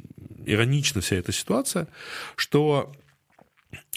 иронична 0.46 1.02
вся 1.02 1.16
эта 1.16 1.32
ситуация, 1.32 1.88
что 2.36 2.92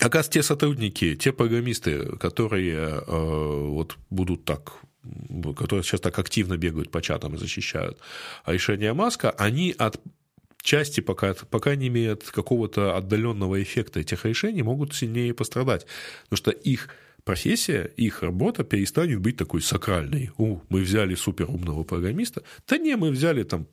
Оказывается, 0.00 0.32
те 0.32 0.42
сотрудники, 0.42 1.16
те 1.16 1.32
программисты, 1.32 2.16
которые 2.16 2.76
э, 2.76 3.02
вот 3.06 3.96
будут 4.10 4.44
так 4.44 4.80
которые 5.56 5.84
сейчас 5.84 6.00
так 6.00 6.18
активно 6.18 6.58
бегают 6.58 6.90
по 6.90 7.00
чатам 7.00 7.34
и 7.34 7.38
защищают 7.38 7.98
решение 8.44 8.92
Маска, 8.92 9.30
они 9.30 9.74
от 9.78 10.00
части, 10.62 11.00
пока, 11.00 11.34
пока 11.50 11.76
не 11.76 11.88
имеют 11.88 12.24
какого-то 12.24 12.96
отдаленного 12.96 13.62
эффекта 13.62 14.00
этих 14.00 14.24
решений, 14.24 14.62
могут 14.62 14.94
сильнее 14.94 15.32
пострадать. 15.32 15.86
Потому 16.24 16.36
что 16.36 16.50
их 16.50 16.90
профессия, 17.24 17.90
их 17.96 18.22
работа 18.22 18.64
перестанет 18.64 19.20
быть 19.20 19.36
такой 19.36 19.62
сакральной. 19.62 20.30
У, 20.36 20.60
мы 20.68 20.80
взяли 20.80 21.14
суперумного 21.14 21.84
программиста. 21.84 22.42
Да 22.66 22.78
не, 22.78 22.96
мы 22.96 23.10
взяли 23.10 23.44
там 23.44 23.66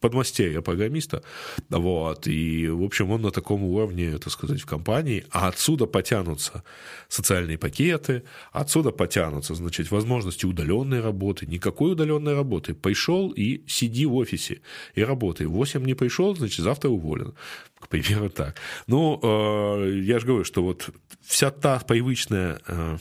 подмастерья 0.00 0.60
программиста, 0.60 1.22
вот, 1.70 2.26
и, 2.26 2.68
в 2.68 2.82
общем, 2.82 3.10
он 3.10 3.22
на 3.22 3.30
таком 3.30 3.62
уровне, 3.64 4.18
так 4.18 4.32
сказать, 4.32 4.60
в 4.60 4.66
компании, 4.66 5.24
а 5.30 5.48
отсюда 5.48 5.86
потянутся 5.86 6.62
социальные 7.08 7.58
пакеты, 7.58 8.22
отсюда 8.52 8.90
потянутся, 8.90 9.54
значит, 9.54 9.90
возможности 9.90 10.46
удаленной 10.46 11.00
работы, 11.00 11.46
никакой 11.46 11.92
удаленной 11.92 12.34
работы, 12.34 12.74
пришел 12.74 13.30
и 13.30 13.62
сиди 13.66 14.06
в 14.06 14.14
офисе 14.14 14.60
и 14.94 15.02
работай, 15.02 15.46
в 15.46 15.52
8 15.52 15.84
не 15.84 15.94
пришел, 15.94 16.36
значит, 16.36 16.60
завтра 16.64 16.90
уволен, 16.90 17.34
к 17.78 17.88
примеру, 17.88 18.28
так. 18.28 18.56
Ну, 18.86 19.18
э, 19.22 20.00
я 20.02 20.18
же 20.18 20.26
говорю, 20.26 20.44
что 20.44 20.62
вот 20.62 20.90
вся 21.22 21.50
та 21.50 21.78
привычная 21.80 22.60
э, 22.66 22.98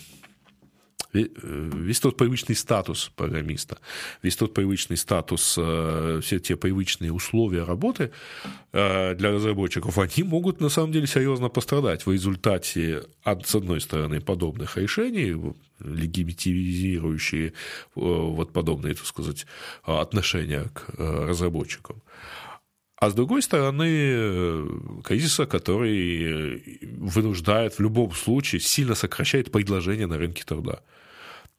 весь 1.14 2.00
тот 2.00 2.18
привычный 2.18 2.56
статус 2.56 3.12
программиста, 3.16 3.80
весь 4.22 4.36
тот 4.36 4.54
привычный 4.54 4.98
статус, 4.98 5.56
э, 5.58 6.20
все 6.24 6.40
те 6.40 6.56
привычные 6.56 7.12
условия 7.12 7.64
работы 7.64 8.12
э, 8.72 9.16
для 9.16 9.32
разработчиков, 9.32 9.98
они 9.98 10.24
могут 10.24 10.62
на 10.62 10.70
самом 10.70 10.92
деле 10.92 11.08
серьезно 11.08 11.50
пострадать 11.50 12.06
в 12.06 12.12
результате, 12.12 13.04
с 13.24 13.56
одной 13.56 13.82
стороны, 13.82 14.22
подобных 14.22 14.78
решений, 14.78 15.36
легитимизирующие 15.80 17.54
вот 17.96 18.52
подобные, 18.52 18.96
так 18.96 19.06
сказать, 19.06 19.46
отношения 19.84 20.70
к 20.74 20.90
разработчикам. 20.98 22.02
А 23.00 23.10
с 23.10 23.14
другой 23.14 23.42
стороны, 23.42 25.02
кризиса, 25.04 25.46
который 25.46 26.80
вынуждает 26.98 27.76
в 27.76 27.80
любом 27.80 28.12
случае, 28.12 28.60
сильно 28.60 28.94
сокращает 28.94 29.52
предложение 29.52 30.06
на 30.06 30.18
рынке 30.18 30.44
труда 30.44 30.82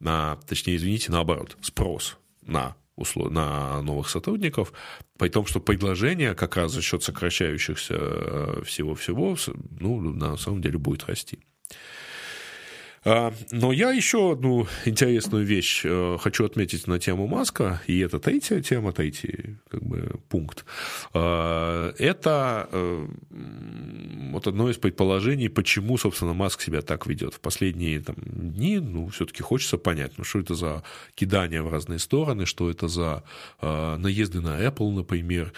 на, 0.00 0.37
точнее, 0.46 0.76
извините, 0.76 1.12
наоборот, 1.12 1.57
спрос 1.61 2.16
на 2.42 2.74
услов... 2.96 3.31
на 3.31 3.81
новых 3.83 4.09
сотрудников, 4.09 4.72
при 5.18 5.29
том, 5.29 5.46
что 5.46 5.61
предложение 5.61 6.35
как 6.35 6.57
раз 6.57 6.72
за 6.72 6.83
счет 6.83 7.03
сокращающихся 7.03 7.94
э, 7.98 8.62
всего-всего, 8.64 9.37
ну, 9.79 10.00
на 10.00 10.37
самом 10.37 10.62
деле 10.62 10.79
будет 10.79 11.05
расти. 11.05 11.38
А, 13.03 13.33
но 13.51 13.73
я 13.73 13.93
еще 13.93 14.33
одну 14.33 14.67
интересную 14.85 15.45
вещь 15.45 15.83
э, 15.85 16.19
хочу 16.21 16.45
отметить 16.45 16.87
на 16.87 16.99
тему 16.99 17.27
Маска, 17.27 17.81
и 17.87 17.99
это 18.01 18.19
третья 18.19 18.61
тема, 18.61 18.93
третий 18.93 19.57
как 19.71 19.83
бы, 19.83 20.21
пункт. 20.29 20.67
А, 21.15 21.95
это 21.99 22.69
э, 22.71 23.09
вот 24.33 24.47
одно 24.47 24.71
из 24.71 24.77
предположений, 24.77 25.49
почему, 25.49 25.99
собственно, 25.99 26.35
Маск 26.35 26.61
себя 26.62 26.83
так 26.83 27.07
ведет. 27.07 27.35
В 27.35 27.40
последние 27.40 28.01
там, 28.01 28.16
дни, 28.19 28.79
ну, 28.79 29.09
все-таки 29.09 29.43
хочется 29.43 29.79
понять, 29.79 30.12
ну, 30.19 30.25
что 30.25 30.40
это 30.40 30.55
за 30.55 30.83
кидание 31.14 31.62
в 31.62 31.73
разные 31.73 31.99
стороны, 31.99 32.47
что 32.47 32.71
это 32.71 32.88
за 32.88 33.23
э, 33.61 33.97
наезды 33.97 34.40
на 34.40 34.61
Apple, 34.64 34.93
например, 34.93 35.53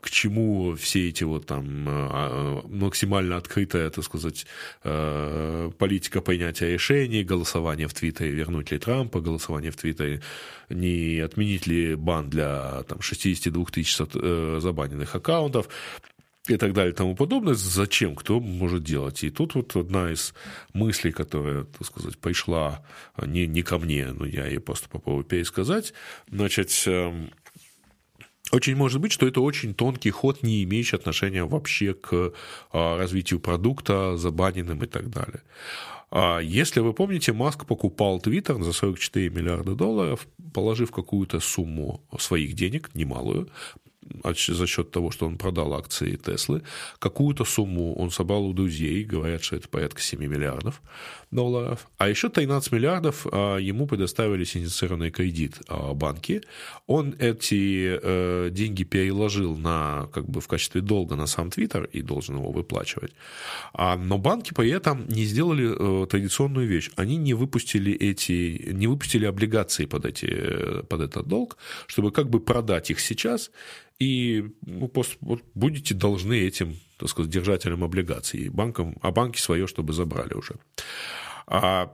к 0.00 0.10
чему 0.10 0.74
все 0.76 1.08
эти 1.08 1.24
вот 1.24 1.46
там 1.46 1.84
а, 1.88 2.62
максимально 2.68 3.36
открытая, 3.36 3.90
так 3.90 4.04
сказать, 4.04 4.46
политика 4.82 6.06
политика 6.06 6.20
принятия 6.20 6.72
решений, 6.72 7.24
голосование 7.24 7.86
в 7.88 7.94
Твиттере, 7.94 8.30
вернуть 8.30 8.70
ли 8.70 8.78
Трампа, 8.78 9.20
голосование 9.20 9.70
в 9.70 9.76
Твиттере, 9.76 10.20
не 10.68 11.20
отменить 11.20 11.66
ли 11.66 11.94
бан 11.94 12.30
для 12.30 12.82
там, 12.88 13.00
62 13.00 13.64
тысяч 13.66 13.96
э, 13.98 14.58
забаненных 14.60 15.14
аккаунтов 15.14 15.68
и 16.48 16.56
так 16.56 16.72
далее 16.72 16.92
и 16.92 16.96
тому 16.96 17.14
подобное. 17.14 17.54
Зачем? 17.54 18.14
Кто 18.14 18.40
может 18.40 18.82
делать? 18.82 19.24
И 19.24 19.30
тут 19.30 19.54
вот 19.54 19.76
одна 19.76 20.12
из 20.12 20.34
мыслей, 20.72 21.12
которая, 21.12 21.64
так 21.64 21.86
сказать, 21.86 22.18
пришла 22.18 22.84
не, 23.24 23.46
не 23.46 23.62
ко 23.62 23.78
мне, 23.78 24.06
но 24.12 24.26
я 24.26 24.46
ей 24.46 24.60
просто 24.60 24.88
попробую 24.88 25.24
пересказать. 25.24 25.92
Значит, 26.30 26.70
эм, 26.86 27.30
очень 28.52 28.76
может 28.76 29.00
быть, 29.00 29.12
что 29.12 29.26
это 29.26 29.40
очень 29.40 29.74
тонкий 29.74 30.10
ход, 30.10 30.42
не 30.42 30.62
имеющий 30.62 30.96
отношения 30.96 31.44
вообще 31.44 31.94
к 31.94 32.32
а, 32.72 32.96
развитию 32.96 33.40
продукта, 33.40 34.16
забаненным 34.16 34.82
и 34.84 34.86
так 34.86 35.10
далее. 35.10 35.42
А 36.10 36.38
если 36.38 36.80
вы 36.80 36.92
помните, 36.92 37.32
Маск 37.32 37.66
покупал 37.66 38.20
Твиттер 38.20 38.62
за 38.62 38.72
44 38.72 39.30
миллиарда 39.30 39.74
долларов, 39.74 40.28
положив 40.54 40.92
какую-то 40.92 41.40
сумму 41.40 42.00
своих 42.18 42.54
денег, 42.54 42.90
немалую, 42.94 43.48
за 44.34 44.66
счет 44.66 44.90
того, 44.90 45.10
что 45.10 45.26
он 45.26 45.38
продал 45.38 45.74
акции 45.74 46.16
Теслы. 46.16 46.62
Какую-то 46.98 47.44
сумму 47.44 47.94
он 47.94 48.10
собрал 48.10 48.46
у 48.46 48.52
друзей, 48.52 49.04
говорят, 49.04 49.42
что 49.42 49.56
это 49.56 49.68
порядка 49.68 50.00
7 50.00 50.20
миллиардов 50.20 50.82
долларов. 51.30 51.88
А 51.98 52.08
еще 52.08 52.28
13 52.28 52.72
миллиардов 52.72 53.26
а, 53.30 53.56
ему 53.58 53.86
предоставили 53.86 54.44
синдицированный 54.44 55.10
кредит 55.10 55.60
а, 55.68 55.94
банки. 55.94 56.42
Он 56.86 57.14
эти 57.18 57.98
э, 58.00 58.50
деньги 58.50 58.84
переложил 58.84 59.56
на, 59.56 60.08
как 60.12 60.28
бы 60.28 60.40
в 60.40 60.48
качестве 60.48 60.80
долга 60.80 61.16
на 61.16 61.26
сам 61.26 61.50
Твиттер 61.50 61.84
и 61.92 62.02
должен 62.02 62.36
его 62.36 62.50
выплачивать. 62.50 63.12
А, 63.72 63.96
но 63.96 64.18
банки 64.18 64.54
при 64.54 64.70
этом 64.70 65.06
не 65.08 65.24
сделали 65.24 66.04
э, 66.04 66.06
традиционную 66.06 66.66
вещь. 66.66 66.90
Они 66.96 67.16
не 67.16 67.34
выпустили 67.34 67.92
эти, 67.92 68.70
не 68.72 68.86
выпустили 68.86 69.26
облигации 69.26 69.86
под, 69.86 70.06
эти, 70.06 70.82
под 70.88 71.00
этот 71.00 71.26
долг, 71.26 71.56
чтобы 71.86 72.12
как 72.12 72.30
бы 72.30 72.40
продать 72.40 72.90
их 72.90 73.00
сейчас 73.00 73.50
и 73.98 74.44
ну, 74.66 74.90
вот 75.20 75.42
будете 75.54 75.94
должны 75.94 76.34
этим, 76.34 76.76
так 76.98 77.08
сказать, 77.08 77.30
держателям 77.30 77.84
облигаций, 77.84 78.48
банкам, 78.48 78.96
а 79.00 79.10
банки 79.10 79.38
свое, 79.38 79.66
чтобы 79.66 79.92
забрали 79.92 80.34
уже. 80.34 80.56
А, 81.46 81.92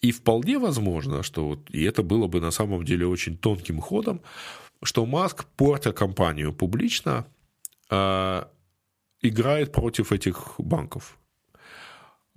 и 0.00 0.12
вполне 0.12 0.58
возможно, 0.58 1.22
что 1.22 1.48
вот, 1.48 1.70
и 1.70 1.82
это 1.82 2.02
было 2.02 2.26
бы 2.26 2.40
на 2.40 2.50
самом 2.50 2.84
деле 2.84 3.06
очень 3.06 3.36
тонким 3.36 3.80
ходом, 3.80 4.20
что 4.82 5.06
Маск, 5.06 5.44
портя 5.56 5.92
компанию 5.92 6.52
публично, 6.52 7.26
а, 7.90 8.50
играет 9.22 9.72
против 9.72 10.12
этих 10.12 10.54
банков. 10.58 11.18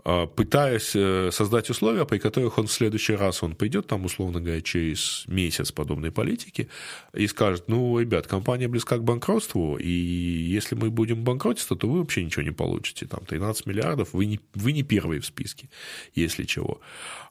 А, 0.05 0.25
пытаясь 0.25 0.95
э, 0.95 1.29
создать 1.31 1.69
условия, 1.69 2.05
при 2.05 2.17
которых 2.17 2.57
он 2.57 2.67
в 2.67 2.71
следующий 2.71 3.13
раз 3.13 3.43
он 3.43 3.55
придет, 3.55 3.87
там, 3.87 4.03
условно 4.05 4.41
говоря, 4.41 4.59
через 4.61 5.23
месяц 5.27 5.71
подобной 5.71 6.11
политики, 6.11 6.67
и 7.13 7.27
скажет, 7.27 7.65
ну, 7.67 7.99
ребят, 7.99 8.27
компания 8.27 8.67
близка 8.67 8.97
к 8.97 9.03
банкротству, 9.03 9.77
и 9.77 9.89
если 9.89 10.75
мы 10.75 10.89
будем 10.89 11.23
банкротиться, 11.23 11.75
то 11.75 11.87
вы 11.87 11.99
вообще 11.99 12.23
ничего 12.23 12.41
не 12.41 12.51
получите. 12.51 13.05
Там 13.05 13.23
13 13.25 13.65
миллиардов, 13.65 14.09
вы 14.13 14.25
не, 14.25 14.39
вы 14.55 14.73
не 14.73 14.83
первые 14.83 15.21
в 15.21 15.25
списке, 15.25 15.69
если 16.15 16.43
чего. 16.43 16.81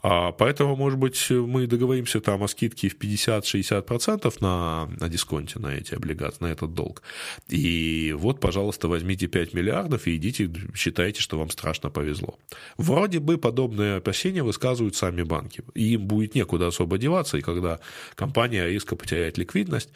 А, 0.03 0.33
поэтому, 0.33 0.75
может 0.75 0.99
быть, 0.99 1.31
мы 1.31 1.67
договоримся 1.67 2.21
там 2.21 2.43
о 2.43 2.49
скидке 2.49 2.89
в 2.89 2.97
50-60% 2.97 4.35
на, 4.41 4.89
на 4.99 5.09
дисконте 5.09 5.59
на 5.59 5.75
эти 5.75 5.95
облигации, 5.95 6.45
на 6.45 6.47
этот 6.47 6.73
долг. 6.75 7.03
И 7.49 8.15
вот, 8.17 8.41
пожалуйста, 8.41 8.89
возьмите 8.89 9.27
5 9.27 9.53
миллиардов 9.53 10.07
и 10.07 10.17
идите, 10.17 10.51
считайте, 10.75 11.21
что 11.21 11.39
вам 11.39 11.51
страшно 11.51 11.91
повезло. 11.91 12.39
Вроде 12.77 13.19
бы 13.19 13.39
подобные 13.39 13.97
опасения 13.97 14.43
высказывают 14.43 14.97
сами 14.97 15.23
банки. 15.23 15.63
И 15.75 15.95
им 15.95 16.07
будет 16.07 16.35
некуда 16.35 16.67
особо 16.67 16.99
деваться, 16.99 17.39
и 17.39 17.43
когда 17.43 17.81
компания 18.15 18.67
резко 18.67 18.97
потеряет 18.97 19.39
ликвидность, 19.39 19.91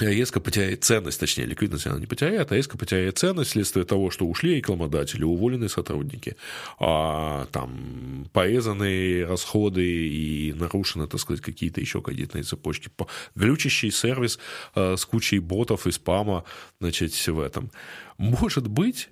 резко 0.00 0.40
потеряет 0.40 0.84
ценность, 0.84 1.20
точнее, 1.20 1.46
ликвидность 1.46 1.86
она 1.86 1.98
не 1.98 2.06
потеряет, 2.06 2.50
а 2.50 2.56
резко 2.56 2.76
потеряет 2.76 3.18
ценность 3.18 3.50
вследствие 3.50 3.84
того, 3.84 4.10
что 4.10 4.26
ушли 4.26 4.56
рекламодатели, 4.56 5.22
уволены 5.22 5.68
сотрудники, 5.68 6.36
а, 6.78 7.46
там, 7.52 8.26
порезанные 8.32 9.24
расходы 9.24 9.84
и 9.84 10.52
нарушены, 10.52 11.06
так 11.06 11.20
сказать, 11.20 11.42
какие-то 11.42 11.80
еще 11.80 12.00
кредитные 12.00 12.42
цепочки, 12.42 12.90
глючащий 13.34 13.90
сервис 13.90 14.38
а, 14.74 14.96
с 14.96 15.04
кучей 15.04 15.38
ботов 15.38 15.86
и 15.86 15.92
спама, 15.92 16.44
значит, 16.80 17.12
в 17.14 17.40
этом. 17.40 17.70
Может 18.18 18.68
быть, 18.68 19.08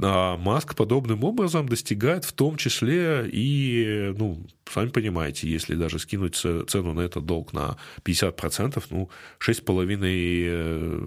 а 0.00 0.36
Маск 0.36 0.74
подобным 0.74 1.24
образом 1.24 1.68
достигает 1.68 2.24
в 2.24 2.32
том 2.32 2.56
числе 2.56 3.28
и, 3.32 4.12
ну, 4.18 4.46
сами 4.70 4.88
понимаете, 4.88 5.48
если 5.48 5.74
даже 5.74 5.98
скинуть 5.98 6.36
цену 6.36 6.92
на 6.92 7.00
этот 7.00 7.24
долг 7.24 7.52
на 7.52 7.78
50%, 8.04 8.82
ну, 8.90 9.08
6,5 9.38 9.98
э, 10.02 11.00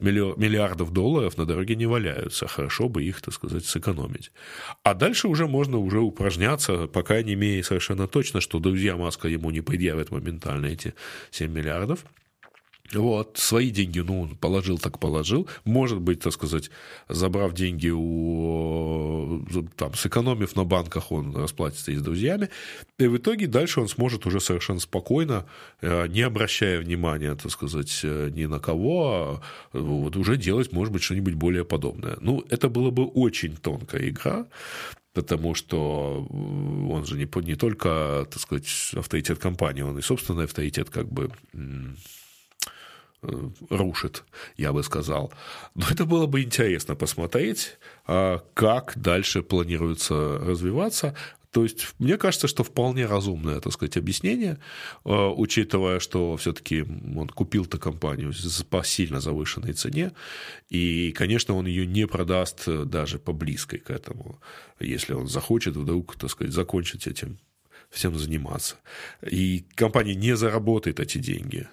миллиардов 0.00 0.92
долларов 0.92 1.38
на 1.38 1.46
дороге 1.46 1.76
не 1.76 1.86
валяются. 1.86 2.46
Хорошо 2.46 2.88
бы 2.88 3.02
их, 3.02 3.20
так 3.22 3.34
сказать, 3.34 3.64
сэкономить. 3.64 4.32
А 4.82 4.94
дальше 4.94 5.28
уже 5.28 5.46
можно 5.46 5.78
уже 5.78 6.00
упражняться, 6.00 6.86
пока 6.86 7.22
не 7.22 7.34
имея 7.34 7.62
совершенно 7.62 8.06
точно, 8.06 8.40
что 8.40 8.58
друзья 8.58 8.96
Маска 8.96 9.28
ему 9.28 9.50
не 9.50 9.60
предъявят 9.60 10.10
моментально 10.10 10.66
эти 10.66 10.94
7 11.30 11.50
миллиардов. 11.50 12.04
Вот, 12.92 13.38
свои 13.38 13.70
деньги, 13.70 14.00
ну, 14.00 14.22
он 14.22 14.36
положил, 14.36 14.78
так 14.78 14.98
положил. 14.98 15.48
Может 15.64 16.00
быть, 16.00 16.20
так 16.20 16.32
сказать, 16.32 16.70
забрав 17.08 17.54
деньги 17.54 17.88
у, 17.88 19.44
там, 19.76 19.94
сэкономив 19.94 20.56
на 20.56 20.64
банках, 20.64 21.12
он 21.12 21.36
расплатится 21.36 21.92
и 21.92 21.96
с 21.96 22.02
друзьями. 22.02 22.48
И 22.98 23.06
в 23.06 23.16
итоге 23.16 23.46
дальше 23.46 23.80
он 23.80 23.88
сможет 23.88 24.26
уже 24.26 24.40
совершенно 24.40 24.80
спокойно, 24.80 25.46
э, 25.80 26.08
не 26.08 26.22
обращая 26.22 26.80
внимания, 26.80 27.34
так 27.36 27.52
сказать, 27.52 28.00
э, 28.02 28.30
ни 28.34 28.46
на 28.46 28.58
кого, 28.58 29.40
а, 29.72 29.78
вот 29.78 30.16
уже 30.16 30.36
делать, 30.36 30.72
может 30.72 30.92
быть, 30.92 31.02
что-нибудь 31.02 31.34
более 31.34 31.64
подобное. 31.64 32.16
Ну, 32.20 32.44
это 32.50 32.68
было 32.68 32.90
бы 32.90 33.04
очень 33.04 33.56
тонкая 33.56 34.08
игра, 34.08 34.46
потому 35.12 35.54
что 35.54 36.26
он 36.28 37.04
же 37.06 37.16
не, 37.16 37.28
не 37.46 37.54
только, 37.54 38.26
так 38.30 38.40
сказать, 38.40 38.68
авторитет 38.96 39.38
компании, 39.38 39.82
он 39.82 39.98
и 39.98 40.02
собственный 40.02 40.44
авторитет 40.44 40.90
как 40.90 41.08
бы 41.08 41.30
Э, 41.54 41.94
рушит, 43.22 44.24
я 44.56 44.72
бы 44.72 44.82
сказал. 44.82 45.32
Но 45.74 45.86
это 45.90 46.04
было 46.04 46.26
бы 46.26 46.42
интересно 46.42 46.94
посмотреть, 46.96 47.78
а, 48.06 48.42
как 48.54 48.92
дальше 48.96 49.42
планируется 49.42 50.38
развиваться. 50.38 51.14
То 51.50 51.64
есть, 51.64 51.94
мне 51.98 52.16
кажется, 52.16 52.46
что 52.46 52.62
вполне 52.62 53.06
разумное, 53.06 53.58
так 53.58 53.72
сказать, 53.72 53.96
объяснение, 53.96 54.58
а, 55.04 55.30
учитывая, 55.30 55.98
что 55.98 56.36
все-таки 56.36 56.82
он 56.82 57.28
купил-то 57.28 57.78
компанию 57.78 58.32
по 58.70 58.84
сильно 58.84 59.20
завышенной 59.20 59.72
цене, 59.72 60.12
и, 60.68 61.12
конечно, 61.12 61.54
он 61.54 61.66
ее 61.66 61.86
не 61.86 62.06
продаст 62.06 62.66
даже 62.66 63.18
по 63.18 63.32
близкой 63.32 63.80
к 63.80 63.90
этому, 63.90 64.40
если 64.78 65.12
он 65.12 65.26
захочет 65.26 65.76
вдруг, 65.76 66.16
так 66.16 66.30
сказать, 66.30 66.52
закончить 66.52 67.06
этим 67.06 67.38
всем 67.90 68.16
заниматься. 68.16 68.76
И 69.28 69.64
компания 69.74 70.14
не 70.14 70.36
заработает 70.36 71.00
эти 71.00 71.18
деньги 71.18 71.66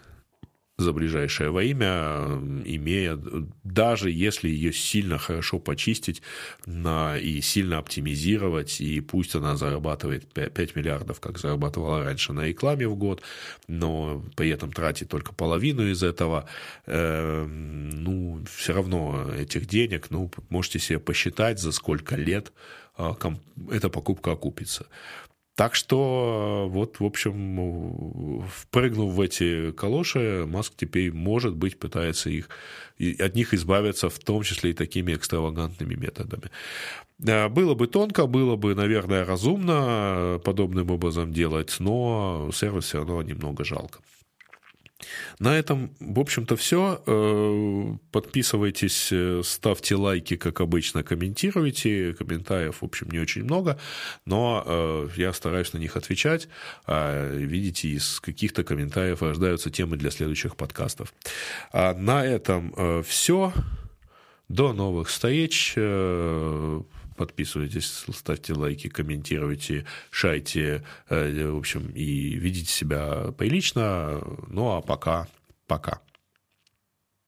за 0.80 0.94
ближайшее 0.94 1.52
время, 1.52 2.40
имея, 2.66 3.20
даже 3.64 4.12
если 4.12 4.48
ее 4.48 4.72
сильно 4.72 5.18
хорошо 5.18 5.58
почистить 5.58 6.22
на, 6.68 7.18
и 7.18 7.42
сильно 7.42 7.80
оптимизировать, 7.80 8.80
и 8.80 9.02
пусть 9.02 9.34
она 9.34 9.56
зарабатывает 9.56 10.32
5 10.32 10.76
миллиардов, 10.76 11.20
как 11.20 11.40
зарабатывала 11.40 12.04
раньше 12.04 12.32
на 12.32 12.46
рекламе 12.46 12.88
в 12.88 12.96
год, 12.96 13.24
но 13.68 14.24
при 14.36 14.50
этом 14.50 14.72
тратит 14.72 15.10
только 15.10 15.34
половину 15.34 15.88
из 15.88 16.04
этого, 16.04 16.48
э, 16.86 17.44
ну, 17.46 18.46
все 18.48 18.74
равно 18.74 19.34
этих 19.34 19.66
денег, 19.66 20.12
ну, 20.12 20.30
можете 20.50 20.78
себе 20.78 21.00
посчитать, 21.00 21.60
за 21.60 21.72
сколько 21.72 22.16
лет 22.16 22.52
э, 23.00 23.14
эта 23.72 23.90
покупка 23.90 24.34
окупится. 24.34 24.86
Так 25.58 25.74
что 25.74 26.68
вот, 26.70 27.00
в 27.00 27.04
общем, 27.04 28.44
впрыгнув 28.48 29.14
в 29.14 29.22
эти 29.22 29.72
калоши, 29.72 30.46
Маск 30.48 30.74
теперь, 30.78 31.12
может 31.12 31.56
быть, 31.56 31.80
пытается 31.80 32.30
их, 32.30 32.48
от 33.20 33.34
них 33.34 33.56
избавиться, 33.56 34.10
в 34.10 34.20
том 34.20 34.44
числе 34.44 34.70
и 34.70 34.74
такими 34.74 35.16
экстравагантными 35.16 35.96
методами. 35.96 36.52
Было 37.18 37.74
бы 37.74 37.88
тонко, 37.88 38.28
было 38.28 38.56
бы, 38.56 38.76
наверное, 38.76 39.26
разумно 39.26 40.40
подобным 40.46 40.92
образом 40.92 41.34
делать, 41.34 41.76
но 41.80 42.52
сервис 42.54 42.84
все 42.84 43.00
равно 43.00 43.24
немного 43.24 43.66
жалко. 43.66 44.00
На 45.40 45.58
этом, 45.58 45.92
в 46.00 46.20
общем-то, 46.20 46.56
все. 46.56 47.02
Э, 47.06 47.96
подписывайтесь, 48.12 49.10
э, 49.12 49.42
ставьте 49.44 49.96
лайки, 49.96 50.36
как 50.36 50.62
обычно, 50.62 51.04
комментируйте. 51.04 52.14
Комментариев, 52.14 52.82
в 52.82 52.86
общем, 52.86 53.10
не 53.12 53.20
очень 53.20 53.44
много, 53.44 53.80
но 54.26 54.64
э, 54.66 55.10
я 55.16 55.34
стараюсь 55.34 55.74
на 55.74 55.78
них 55.78 55.96
отвечать. 55.96 56.48
А, 56.86 57.34
видите, 57.36 57.90
из 57.90 58.20
каких-то 58.20 58.64
комментариев 58.64 59.22
рождаются 59.22 59.70
темы 59.70 59.98
для 59.98 60.12
следующих 60.12 60.56
подкастов. 60.56 61.14
А 61.72 61.94
на 61.94 62.26
этом 62.26 63.04
все. 63.04 63.54
До 64.50 64.72
новых 64.72 65.10
встреч 65.10 65.76
подписывайтесь, 67.18 68.06
ставьте 68.14 68.54
лайки, 68.54 68.88
комментируйте, 68.88 69.86
шайте, 70.10 70.84
э, 71.10 71.50
в 71.52 71.58
общем, 71.58 71.88
и 71.90 72.36
видите 72.36 72.72
себя 72.72 73.34
прилично. 73.38 74.22
Ну, 74.48 74.78
а 74.78 74.82
пока, 74.82 75.28
пока. 75.68 76.02